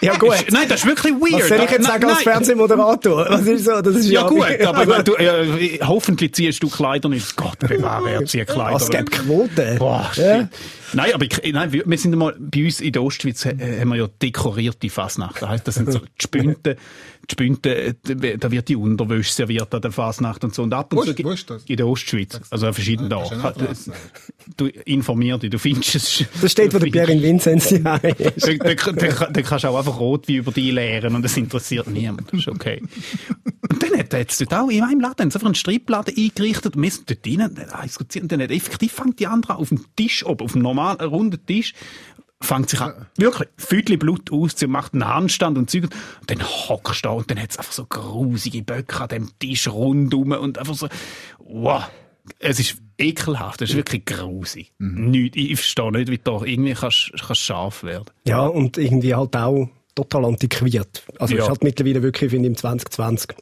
[0.02, 0.44] ja gut.
[0.50, 1.42] Nein, das ist wirklich weird.
[1.42, 2.34] Was soll ich jetzt Nein, sagen als nein.
[2.34, 3.26] Fernsehmoderator?
[3.30, 3.80] Was ist so?
[3.80, 7.34] Das ist Ja, ja, gut, aber wenn du, äh, hoffentlich ziehst du Kleider nicht.
[7.36, 8.76] Gott bewahre, er zieht Kleider.
[8.76, 9.78] Es gibt Quoten.
[9.78, 10.48] Boah, Ja.
[10.94, 13.88] Nein, aber ich, nein, wir wir sind einmal, bei uns in der Ostschweiz äh, haben
[13.90, 15.40] wir ja dekorierte Fasnacht.
[15.42, 16.76] Das heisst, das sind so die Spünte,
[17.28, 17.74] die Spünte,
[18.08, 20.62] äh, da wird die Unterwäsche serviert an der Fasnacht und so.
[20.62, 21.62] Und ab und zu ist- gi- wo ist das?
[21.66, 22.40] In der Ostschweiz.
[22.50, 23.46] Also an verschiedenen das ist Orten.
[23.62, 23.92] Adresse.
[24.56, 26.24] Du informier dich, du findest es.
[26.40, 27.84] Das steht, wo der Pierre in Vincenzi ist.
[28.64, 32.32] Dann, kannst du auch einfach rot wie über die lehren und das interessiert niemand.
[32.32, 32.82] Das ist okay.
[33.70, 36.14] Und dann hat er jetzt dort auch in meinem Laden haben sie einfach einen Stripladen
[36.16, 39.68] eingerichtet und wir sind dort rein diskutiert und dann hat effektiv fängt die andere auf
[39.68, 41.74] dem Tisch oben, auf dem normalen, äh, runden Tisch,
[42.40, 45.92] fängt sich an, wirklich, Füdli Blut aus, sie macht einen Handstand und Zeug und
[46.30, 49.68] dann hockst du da und dann hat es einfach so grusige Böcke an dem Tisch
[49.68, 50.88] rundum und einfach so,
[51.38, 51.84] wow.
[52.38, 54.72] Es ist ekelhaft, es ist wirklich grusig.
[54.78, 58.06] Nicht, ich verstehe nicht, wie du da irgendwie kannst, kannst scharf werden.
[58.28, 61.02] Ja, und irgendwie halt auch total antiquiert.
[61.18, 61.42] Also Ja.
[61.42, 63.34] ist halt mittlerweile wirklich, finde ich, im 2020.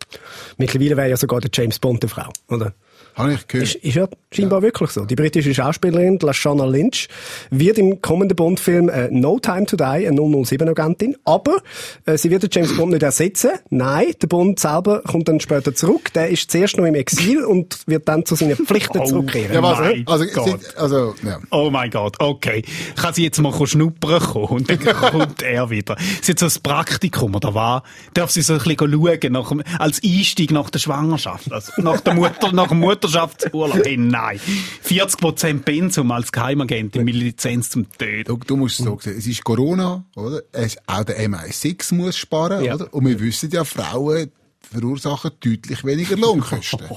[0.57, 2.72] Mittlerweile wäre ja sogar der James Bond eine Frau, oder?
[3.20, 3.68] Habe ich gehört.
[3.68, 5.04] Ist, ist ja scheinbar wirklich so.
[5.04, 7.09] Die britische Schauspielerin Lashana Lynch
[7.50, 11.59] wird im kommenden Bond-Film äh, No Time to Die eine 007-Agentin, aber
[12.06, 13.50] äh, sie wird den James Bond nicht ersetzen.
[13.70, 16.12] Nein, der Bond selber kommt dann später zurück.
[16.14, 19.04] Der ist zuerst noch im Exil und wird dann zu seinen Pflichten Oh.
[19.04, 19.52] zurückkehren.
[19.54, 20.61] ja, was, also, Gott.
[20.62, 21.38] sie- also, ja.
[21.50, 22.62] Oh mein Gott, okay.
[22.96, 25.96] Kann sie jetzt mal schnuppern kommen und dann kommt er wieder.
[26.22, 27.83] Sie hat so ein Praktikum, oder was?
[28.14, 32.14] Darf sie so ein bisschen schauen, nach, als Einstieg nach der Schwangerschaft, also nach der
[32.14, 32.78] Mutter, nach dem
[33.11, 33.85] Mutterschaftsurlaub?
[33.85, 34.40] Hey, nein.
[34.87, 38.25] 40% Pensum als Geheimagentin mit Lizenz zum Töten.
[38.25, 40.42] Du, du musst so sehen, es ist Corona, oder?
[40.53, 42.75] Es, auch der MI6 muss sparen, Ja.
[42.75, 42.92] oder?
[42.94, 46.81] Und wir wissen ja, Frauen verursachen deutlich weniger Lohnkosten.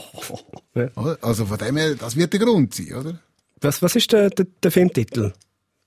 [1.22, 3.20] Also von dem her, das wird der Grund sein, oder?
[3.62, 5.32] Was, was ist der, der, der Filmtitel?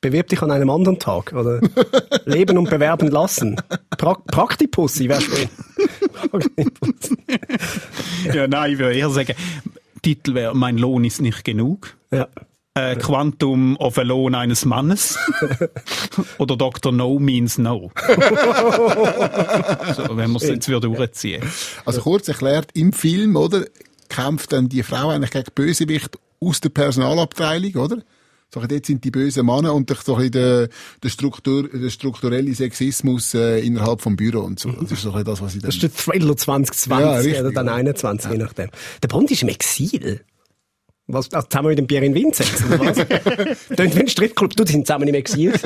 [0.00, 1.60] Bewirb dich an einem anderen Tag, oder?
[2.24, 3.56] Leben und bewerben lassen.
[3.98, 5.48] pra Praktipussi wärst du.
[8.32, 9.34] Ja, nein, ich würde eher sagen,
[10.06, 11.96] Titel wäre Mein Lohn ist nicht genug.
[12.12, 12.28] ja.
[12.74, 15.18] Äh, Quantum of a Lohn eines Mannes.
[16.38, 16.92] Oder Dr.
[16.92, 17.90] No means no.
[19.96, 21.42] so, wenn wir es jetzt wieder durchziehen.
[21.86, 23.64] Also kurz erklärt, im Film, oder,
[24.10, 28.02] kämpft dann die Frau eigentlich gegen Bösewicht aus der Personalabteilung, oder?
[28.54, 30.68] So, dort sind die bösen Männer und so ein der,
[31.02, 34.70] der, Struktur, der strukturelle Sexismus äh, innerhalb vom Büro und so.
[34.70, 35.68] Das ist so ein das, was ich dann...
[35.68, 37.74] Das ist der Thriller 2020 Ja, richtig, oder dann ja.
[37.74, 38.70] 21, je nachdem.
[39.02, 40.20] Der Bond ist im Exil.
[41.08, 42.96] Was, also zusammen mit dem Pierre in Vincenz, oder was?
[43.76, 44.56] Tönt wie ein Stripclub.
[44.56, 45.52] Du, die sind zusammen im Exil.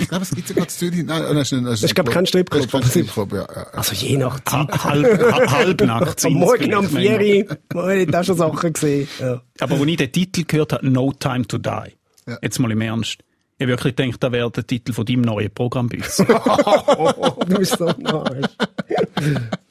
[0.00, 1.04] Ich glaube, es gibt sogar in Zürich.
[1.04, 2.62] Nein, das ist, ein, das ist, glaub ich, kein Stripclub.
[2.62, 3.38] Das ist kein Stripclub, ja.
[3.54, 3.66] ja.
[3.72, 4.68] also je nach Zeit.
[4.72, 7.58] Ha- Halb, ha- halbnackt Am Morgen um vielleicht 4 manchmal.
[7.74, 9.08] Uhr, habe ich da schon Sachen gesehen.
[9.20, 9.42] Ja.
[9.60, 11.68] Aber als ich den Titel gehört habe, No Time to Die,
[12.26, 12.38] Ja.
[12.42, 13.18] jetzt mal im Ernst,
[13.60, 16.16] ich wirklich gedacht, das wäre der Titel von deinem neuen Programm bei uns.
[16.16, 18.46] Du bist so ein Arsch.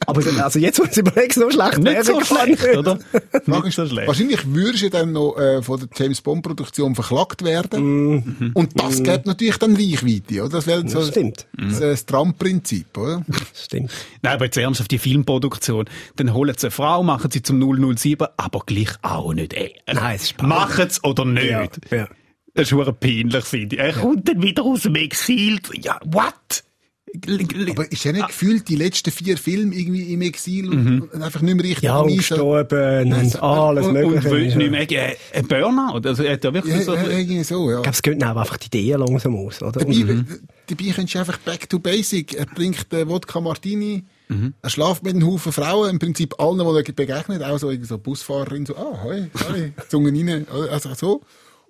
[0.08, 2.96] Aber so- also jetzt, muss ich überlegen, so schlecht Nicht so schlecht, oder?
[3.46, 4.08] Nicht so schlecht.
[4.08, 8.14] Wahrscheinlich würdest du dann noch äh, von der James Bond Produktion verklagt werden.
[8.16, 8.52] Mhm.
[8.56, 10.50] Und das gibt natürlich dann Reichweite, oder?
[10.50, 11.46] Das wäre so Das stimmt.
[11.58, 13.24] das, äh, das Trump-Prinzip, oder?
[13.54, 13.92] Stimmt.
[14.24, 15.86] Nein, aber jetzt ernsthaft, die Filmproduktion.
[16.16, 17.60] Dann holen sie eine Frau, machen sie zum
[17.96, 19.54] 007, aber gleich auch nicht.
[19.54, 20.42] Ey, Nein, es ist.
[20.42, 21.46] Machen sie oder nicht.
[21.92, 22.08] Ja, ja.
[22.54, 23.82] Das ist peinlich, finde ich.
[23.82, 25.60] Er kommt dann wieder aus dem Exil.
[25.80, 26.64] Ja, what?
[27.72, 31.10] Aber ist ja nicht gefühlt die letzten vier Filme irgendwie im Exil und, Mhm.
[31.14, 34.28] und einfach nicht mehr richtig Ja, und gestorben und alles und, Mögliche.
[34.28, 34.56] und will ja.
[34.58, 36.08] nicht mehr, ein Burnout.
[36.08, 37.78] Also, er hat ja wirklich Ja, so, ja, irgendwie so, ja.
[37.78, 39.80] Ich glaube, es geht auch einfach die Ideen langsam aus, oder?
[39.80, 40.26] Dabei, Und,
[40.68, 42.34] dabei könntest du einfach back to basic.
[42.34, 44.54] Er trinkt äh, Wodka Martini, Mhm.
[44.62, 47.88] er schlaft mit einem Haufen Frauen, im Prinzip allen, die er begegnet, auch so, irgendwie
[47.88, 51.22] so Busfahrerin, so, ah, hoi, hoi, Zungen rein, also so.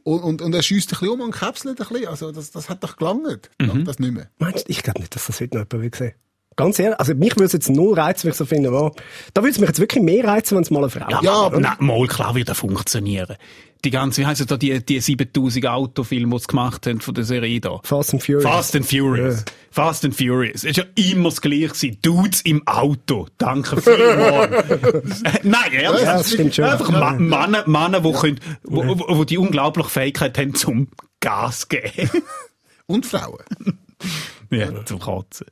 [0.08, 2.70] Und, und, und er schießt ein bisschen um und kapselt ein bisschen, also das, das
[2.70, 3.50] hat doch gelangt.
[3.60, 3.84] Mhm.
[3.84, 4.30] Das nicht mehr.
[4.39, 6.13] meinst du, ich glaube nicht, dass das heute noch jemand will sehen.
[6.56, 6.98] Ganz ehrlich.
[6.98, 8.93] Also mich würde es jetzt null reizen, wenn ich so finde, oh,
[9.34, 11.34] da würde es mich jetzt wirklich mehr reizen, wenn es mal eine Frau Ja, Ja,
[11.34, 13.36] aber nein, mal klar wird das funktionieren.
[13.83, 17.23] Die ganze, wie heisst da, die, die 7000 Autofilme, die sie gemacht haben von der
[17.23, 17.79] Serie da.
[17.83, 18.43] Fast and Furious.
[18.43, 19.45] Fast and Furious.
[19.71, 20.63] Fast and Furious.
[20.63, 21.97] Es ist ja immer das Gleiche gewesen.
[22.01, 23.27] Dudes im Auto.
[23.37, 24.47] Danke vielmals.
[25.23, 26.01] Äh, Nein, ehrlich.
[26.03, 26.65] Ja, das stimmt schon.
[26.65, 30.87] Einfach Ma Männer, Männer, die, können, wo, wo, wo die unglaubliche Fähigkeit haben zum
[31.19, 32.09] Gas geben.
[32.85, 33.43] Und Frauen.
[34.49, 35.47] ja, zum Kotzen.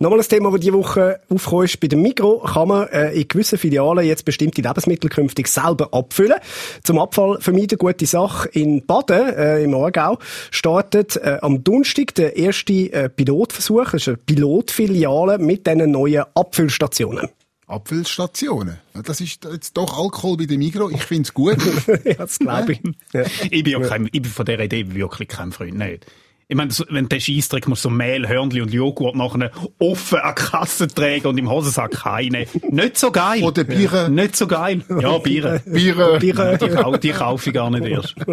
[0.00, 1.80] Nochmal ein Thema, das diese Woche aufgekommen ist.
[1.80, 6.38] Bei dem Mikro kann man äh, in gewissen Filialen jetzt bestimmte Lebensmittel künftig selber abfüllen.
[6.82, 10.18] Zum Abfall vermeiden gute Sache in Baden, äh, im Aargau,
[10.50, 13.84] startet äh, am Donnerstag der erste äh, Pilotversuch.
[13.84, 17.28] Das ist eine Pilotfiliale mit diesen neuen Abfüllstationen.
[17.66, 18.78] Abfüllstationen.
[18.94, 20.90] Ja, Das ist jetzt doch Alkohol bei dem Migro.
[20.90, 21.56] Ich find's gut.
[22.04, 22.80] ja, das glaube ich.
[23.12, 23.24] Ja.
[23.50, 25.78] Ich bin, ja kein, ich bin von dieser Idee wirklich kein Freund.
[25.78, 26.06] Nicht.
[26.46, 30.42] Ich meine, wenn der Scheissdreck muss so Mehl, Hörnli und Joghurt nachher offen an die
[30.42, 32.46] Kasse tragen und im Hosensack keine.
[32.70, 33.42] Nicht so geil.
[33.42, 34.10] Oder Biere.
[34.10, 34.82] Nicht so geil.
[35.00, 35.62] Ja, Biere.
[35.64, 36.18] Biere.
[36.18, 38.14] Bier, Die, kau die kaufe ich gar nicht erst.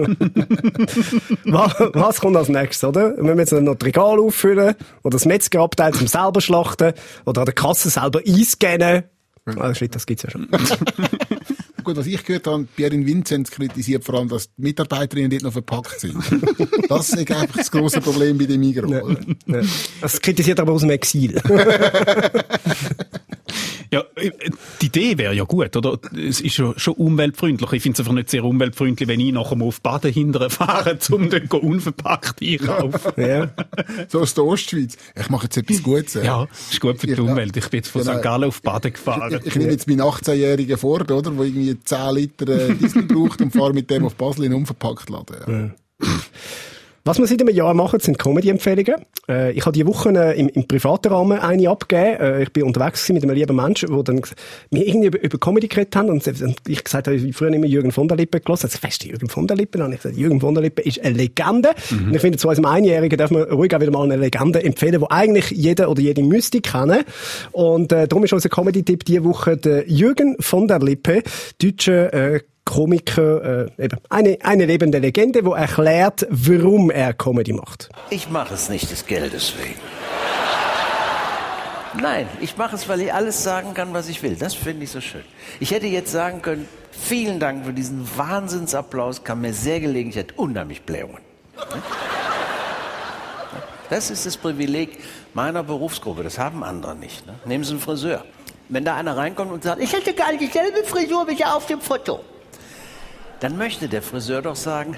[1.46, 3.16] was, was kommt als nächstes, oder?
[3.18, 6.94] Wenn wir jetzt noch die Regale auffüllen, oder das Metzgerabteil zum selber schlachten,
[7.26, 9.04] oder an der Kasse selber einscannen.
[9.46, 10.48] Ah, shit, das gibt's ja schon.
[11.84, 15.54] Gut, was ich gehört habe, Pierin Vinzenz kritisiert vor allem, dass die Mitarbeiterinnen dort noch
[15.54, 16.18] verpackt sind.
[16.90, 18.88] Das ist einfach das grosse Problem bei dem Migro.
[18.88, 19.18] oder?
[19.48, 19.62] Ja.
[20.02, 21.42] Das kritisiert aber aus dem Exil.
[23.94, 24.32] Ja, äh,
[24.82, 25.98] die Idee wäre ja gut, oder?
[26.18, 27.74] Es ist schon, schon umweltfreundlich.
[27.74, 30.98] Ich finde es einfach nicht sehr umweltfreundlich, wenn ich nachher mal auf Baden hinterher fahre,
[31.12, 33.12] um dort unverpackt einkaufen.
[33.18, 33.52] ja.
[34.08, 34.96] So aus der Ostschweiz.
[35.20, 36.14] Ich mache jetzt etwas Gutes.
[36.14, 37.22] Ja, ist gut für die Ja.
[37.22, 37.56] Umwelt.
[37.58, 38.16] Ich bin jetzt von Genau.
[38.16, 38.24] St.
[38.24, 39.40] Gallen auf Baden gefahren.
[39.42, 43.42] Ich, ich nehme jetzt meinen 18-jährigen Ford, oder, wo irgendwie 10 Liter äh, Diesel braucht
[43.42, 45.76] und fahre mit dem auf Basel in einen unverpackt laden.
[46.02, 46.08] Ja.
[47.04, 48.96] Was wir seit einem Jahr machen, sind Comedy-Empfehlungen.
[49.30, 52.20] Äh, ich habe die Woche äh, im, im privaten Rahmen eine abgegeben.
[52.20, 54.22] Äh, ich bin unterwegs mit einem lieben Menschen, der dann
[54.72, 57.54] mir irgendwie über, über Comedy geredet haben und, und ich gesagt habe, ich habe früher
[57.54, 58.70] immer Jürgen von der Lippe gelassen.
[58.72, 59.78] Also, du, Jürgen von der Lippe?
[59.78, 61.70] Dann habe ich gesagt, Jürgen von der Lippe ist eine Legende.
[61.92, 65.00] Und ich finde, zu unserem Einjährigen darf man ruhig auch wieder mal eine Legende empfehlen,
[65.00, 67.04] die eigentlich jeder oder jede müsste kennen.
[67.52, 71.24] Und äh, darum ist unser Comedy-Tipp diese Woche der Jürgen von der Lippe,
[71.62, 72.40] deutscher äh,
[72.72, 77.90] Komiker, äh, eben eine, eine lebende Legende, die erklärt, warum er Comedy macht.
[78.10, 79.76] Ich mache es nicht des Geldes wegen.
[82.02, 84.38] Nein, ich mache es, weil ich alles sagen kann, was ich will.
[84.38, 85.26] Das finde ich so schön.
[85.60, 90.16] Ich hätte jetzt sagen können, vielen Dank für diesen Wahnsinnsapplaus, kam mir sehr gelegen, ich
[90.16, 91.20] hätte unheimlich Blähungen.
[93.90, 94.98] Das ist das Privileg
[95.34, 97.28] meiner Berufsgruppe, das haben andere nicht.
[97.28, 97.34] Ne?
[97.44, 98.24] Nehmen Sie einen Friseur.
[98.70, 102.22] Wenn da einer reinkommt und sagt, ich hätte gar dieselbe Frisur wie auf dem Foto,
[103.42, 104.98] dann möchte der Friseur doch sagen,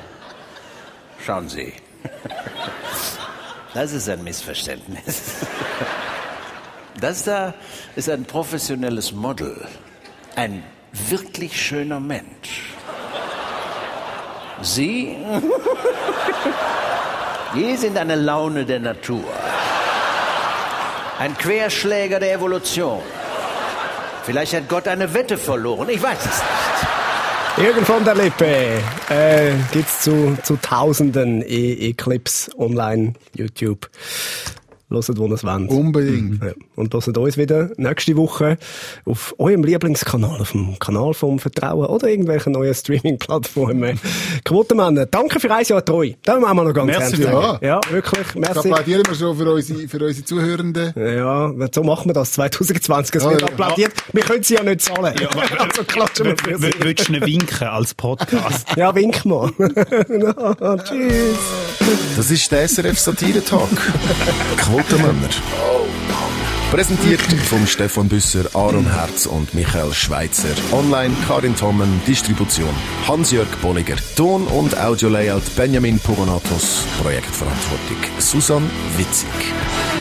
[1.25, 1.73] schauen Sie,
[3.73, 5.21] das ist ein Missverständnis.
[6.99, 7.53] Das da
[7.95, 9.67] ist ein professionelles Model.
[10.35, 12.73] Ein wirklich schöner Mensch.
[14.61, 15.17] Sie?
[17.55, 19.23] Sie sind eine Laune der Natur.
[21.19, 23.01] Ein Querschläger der Evolution.
[24.23, 25.89] Vielleicht hat Gott eine Wette verloren.
[25.89, 26.62] Ich weiß es nicht.
[27.57, 33.89] Jürgen von der Lippe äh, gibt's zu, zu Tausenden in, in Clips online, YouTube.
[34.93, 35.69] Hört, wo ihr es wollt.
[35.69, 36.43] Unbedingt.
[36.43, 36.51] Ja.
[36.75, 38.57] Und hört uns wieder nächste Woche
[39.05, 43.99] auf eurem Lieblingskanal, auf dem Kanal vom Vertrauen oder irgendwelchen neuen Streaming-Plattformen.
[44.45, 46.11] Quotenmänner, danke für ein Jahr treu.
[46.23, 47.59] Das müssen wir noch ganz Merci, ernst ja.
[47.61, 48.71] Ja, wirklich, Das merci.
[48.71, 50.93] applaudieren wir schon für unsere, für unsere Zuhörenden.
[50.95, 53.15] Ja, so machen wir das 2020.
[53.15, 53.47] Es Ja, wird ja.
[53.47, 53.93] applaudiert.
[54.11, 55.13] Wir können sie ja nicht zahlen.
[55.59, 56.71] also klatschen wir für sie.
[56.83, 58.67] Würdest du winken als Podcast?
[58.75, 59.51] Ja, wink mal.
[59.57, 61.37] no, tschüss.
[62.15, 63.69] Das ist der SRF Satire-Talk.
[64.89, 65.29] Quotenmänner.
[66.71, 70.49] Präsentiert vom Stefan Büsser, Aaron Herz und Michael Schweitzer.
[70.71, 72.69] Online Karin Tommen, Distribution
[73.07, 73.95] Hans-Jörg Bolliger.
[74.15, 76.83] Ton- und Audio-Layout Benjamin Pogonatos.
[77.01, 78.63] Projektverantwortung Susan
[78.97, 79.29] Witzig.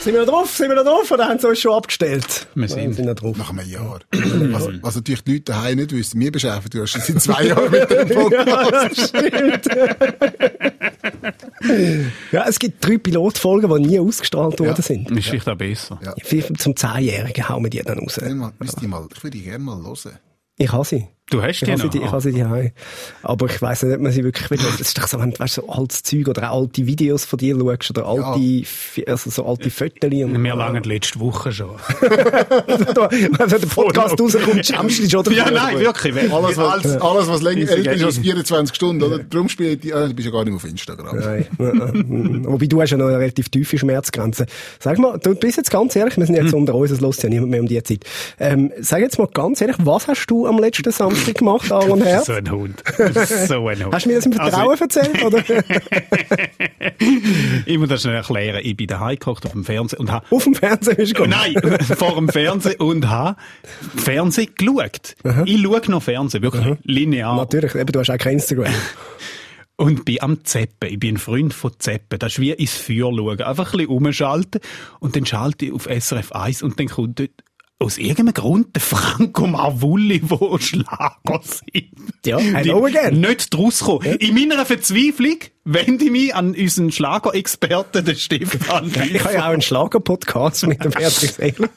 [0.01, 0.51] Sind wir noch drauf?
[0.57, 1.11] Sind wir noch drauf?
[1.11, 2.47] Oder haben sie uns schon abgestellt?
[2.55, 2.83] Wir sind.
[2.89, 3.37] Ja, sind noch drauf.
[3.37, 4.01] Nach einem Jahr.
[4.11, 6.19] Was, was natürlich die Leute daheim nicht wissen.
[6.21, 9.09] Wir beschäftigen uns schon seit zwei Jahren mit dem Podcast.
[9.11, 9.69] Stimmt.
[12.33, 15.11] Ja, es gibt drei Pilotfolgen, die nie ausgestrahlt worden sind.
[15.11, 16.01] Ist vielleicht auch besser.
[16.03, 16.15] Ja.
[16.57, 18.21] Zum Zehnjährigen hauen wir die dann raus.
[18.59, 20.19] Müsst ihr mal, ich würde die gerne mal hören.
[20.59, 21.09] Ich habe sie.
[21.31, 21.89] Du hast Ich die noch?
[21.89, 22.45] die, ich habe sie die.
[23.23, 24.59] Aber ich weiss nicht, ob man sie wirklich will.
[24.59, 27.39] Das ist doch so, wenn du weißt, so altes Zeug oder auch alte Videos von
[27.39, 30.11] dir schaust oder alte, Fi- also so alte Fotos.
[30.13, 31.71] und- Wir langen letzte Woche schon.
[32.01, 36.15] Wenn der Podcast rauskommt, schämst du dich schon ja, nein, wirklich.
[36.31, 38.25] Alles, was, alles, was länger älter ist als Geil.
[38.25, 39.19] 24 Stunden, oder?
[39.21, 41.19] Darum spielt die, ah, du bist ja gar nicht mehr auf Instagram.
[41.19, 41.47] Nein.
[42.47, 44.45] Wobei du hast ja noch eine relativ tiefe Schmerzgrenze.
[44.81, 46.45] Sag mal, du bist jetzt ganz ehrlich, wir sind Hm.
[46.45, 48.05] jetzt unter uns, es lässt ja niemand mehr um die Zeit.
[48.39, 52.27] Ähm, sag jetzt mal ganz ehrlich, was hast du am letzten Samstag gemacht, Aaron Herz?
[52.27, 52.83] So ein Hund.
[53.47, 53.95] So ein Hund.
[53.95, 55.43] Hast du mir das im Vertrauen Also, erzählt, oder?
[57.67, 58.61] ich muss das schnell erklären.
[58.63, 61.35] Ich bin daheim gekocht auf dem Fernsehen und habe Auf dem Fernsehen bist du gekommen?
[61.55, 63.37] Nein, vor dem Fernsehen und habe
[63.97, 65.17] Fernsehen geschaut.
[65.47, 67.37] Ich schaue noch Fernsehen, wirklich linear.
[67.37, 68.73] Natürlich, eben, du hast auch kein Instagram.
[69.77, 70.91] Und bin am Zeppen.
[70.91, 72.19] Ich bin ein Freund von Zeppen.
[72.19, 73.41] Das ist wie ins Feuer schauen.
[73.41, 74.61] Einfach ein bisschen umschalten.
[75.01, 77.31] Und dann schalte ich auf SRF 1 und dann kommt dort
[77.83, 81.91] aus irgendeinem Grund der Franco Marvulli, wo Schlager sind.
[82.25, 83.21] Ja, hello Die again.
[83.21, 84.15] Nicht draus kommen.
[84.17, 89.53] In meiner Verzweiflung wende ich mich an unseren Schlagerexperten, den Stefan Ich habe ja auch
[89.53, 91.69] einen Schlager-Podcast mit dem Beatrice Egli.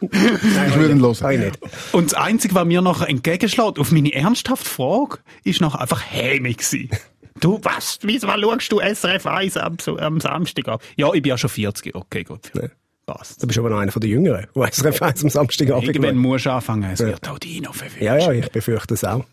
[0.00, 1.52] Ich würde ihn hören.
[1.92, 6.58] Und das Einzige, was mir nachher entgegenschlägt, auf meine ernsthafte Frage, ist nachher einfach hämig
[6.58, 6.90] gewesen.
[7.40, 10.78] Du, was, wieso was schaust du SRF 1 am, am Samstag an?
[10.96, 12.52] Ja, ich bin ja schon 40, okay, gut.
[12.54, 12.68] Ja.
[13.06, 13.42] Passt.
[13.42, 16.22] Du bist aber noch einer von den Jüngeren, der SRF 1 am Samstagabend Irgendwann geschaut
[16.22, 18.00] musst du anfangen, es wird auch Dino verwirrt.
[18.00, 19.24] Ja, ja, ich befürchte es auch.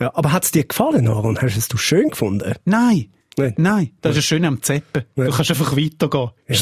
[0.00, 1.40] Ja, aber hat es dir gefallen, Aaron?
[1.40, 2.54] Hast du es schön gefunden?
[2.64, 3.10] Nein.
[3.36, 3.54] Nein.
[3.56, 3.90] Nein.
[4.00, 5.04] das ist das Schöne am Zeppen.
[5.16, 6.30] Du kannst einfach weitergehen.
[6.48, 6.56] Ja.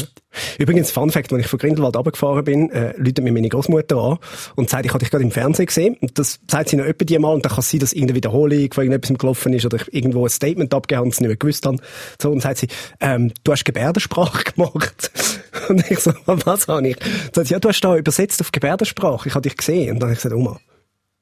[0.57, 4.17] Übrigens, Fun Fact, als ich von Grindelwald runtergefahren bin, äh, läutet mir meine Großmutter an
[4.55, 5.97] und sagt, ich habe dich gerade im Fernsehen gesehen.
[6.01, 8.17] Und das sagt sie noch etwa die mal und dann kann es sein, dass irgendeine
[8.17, 11.27] Wiederholung von irgendetwas gelaufen ist oder ich irgendwo ein Statement abgegeben habe und es nicht
[11.27, 11.79] mehr gewusst haben.
[12.19, 12.67] So, und sagt sie,
[12.99, 15.11] ähm, du hast Gebärdensprache gemacht.
[15.69, 16.97] Und ich so, was habe ich?
[17.33, 19.27] Sagt sie, ja, du hast da übersetzt auf Gebärdensprache.
[19.27, 19.93] Ich habe dich gesehen.
[19.93, 20.59] Und dann habe ich gesagt, Oma,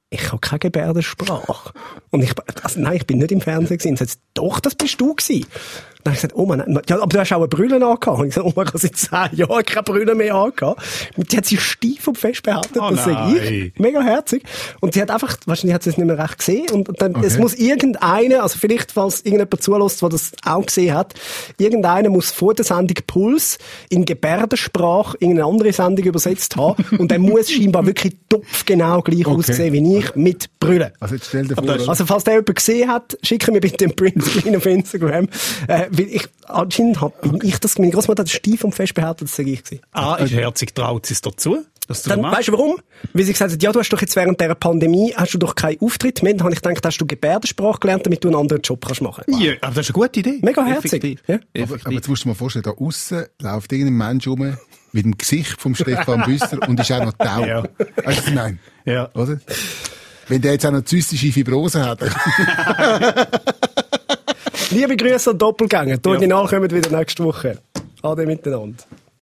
[0.10, 1.74] ich habe keine Gebärdensprache.
[2.10, 3.92] Und ich, also nein, ich bin nicht im Fernsehen gewesen.
[3.92, 5.46] Und sie sagt, doch, das bist du gewesen.
[6.04, 8.08] Dann habe ich gesagt, Oma, nein, ja, aber du hast auch eine Brille angehabt.
[8.08, 10.82] Und ich gesagt, Oma, ich habe seit zehn Jahren keine Brille mehr angehabt.
[11.18, 13.38] Und die hat sich steif und fest behauptet, Oh das nein.
[13.44, 13.80] ich.
[13.80, 14.44] Mega herzig.
[14.80, 16.70] Und sie hat einfach, wahrscheinlich hat sie es nicht mehr recht gesehen.
[16.72, 21.14] Und dann, es muss irgendeiner, also vielleicht, falls irgendjemand zulässt, der das auch gesehen hat,
[21.58, 23.58] irgendeiner muss vor der Sendung Puls
[23.90, 26.84] in Gebärdensprache irgendeine andere Sendung übersetzt haben.
[26.98, 29.38] und der muss scheinbar wirklich topfgenau gleich Okay.
[29.38, 30.94] aussehen wie ich, mit Brille.
[31.00, 31.90] Also jetzt stell dir vor?
[31.90, 35.28] Also, falls der jemand gesehen hat, schicke mir bitte einen Printscreen auf Instagram.
[35.68, 39.28] Äh, weil ich, anscheinend hab, bin ich das, meine Großmutter hat steif und fest behauptet,
[39.28, 39.82] das sei ich gewesen.
[39.92, 42.78] A ist herzig, traut sie es dazu, dass du Dann, weißt du warum?
[43.14, 45.54] Weil sie gesagt hat, ja, du hast doch jetzt während dieser Pandemie, hast du doch
[45.54, 46.34] keinen Auftritt mehr.
[46.34, 49.26] Dann habe ich gedacht, hast du Gebärdensprache gelernt, damit du einen anderen Job kannst machen.
[49.28, 50.40] Ja, aber das ist eine gute Idee.
[50.42, 51.20] Mega herzig.
[51.28, 51.40] Ja.
[51.62, 54.58] Aber, aber jetzt musst du dir mal vorstellen, da aussen läuft irgendein Mensch rum
[54.94, 57.46] mit dem Gesicht vom Stefan Büsser und ist auch noch taub.
[57.46, 57.64] Ja.
[57.64, 58.60] Weißt du, was ich meine?
[58.86, 59.10] Ja.
[59.14, 59.42] Oder?
[60.30, 62.00] Wenn der jetzt auch noch zystische Fibrose hat.
[64.72, 65.98] Liebe Grüße an Doppelgänger.
[65.98, 67.58] Die Original kommen wieder nächste Woche.
[68.04, 68.78] Ade miteinander.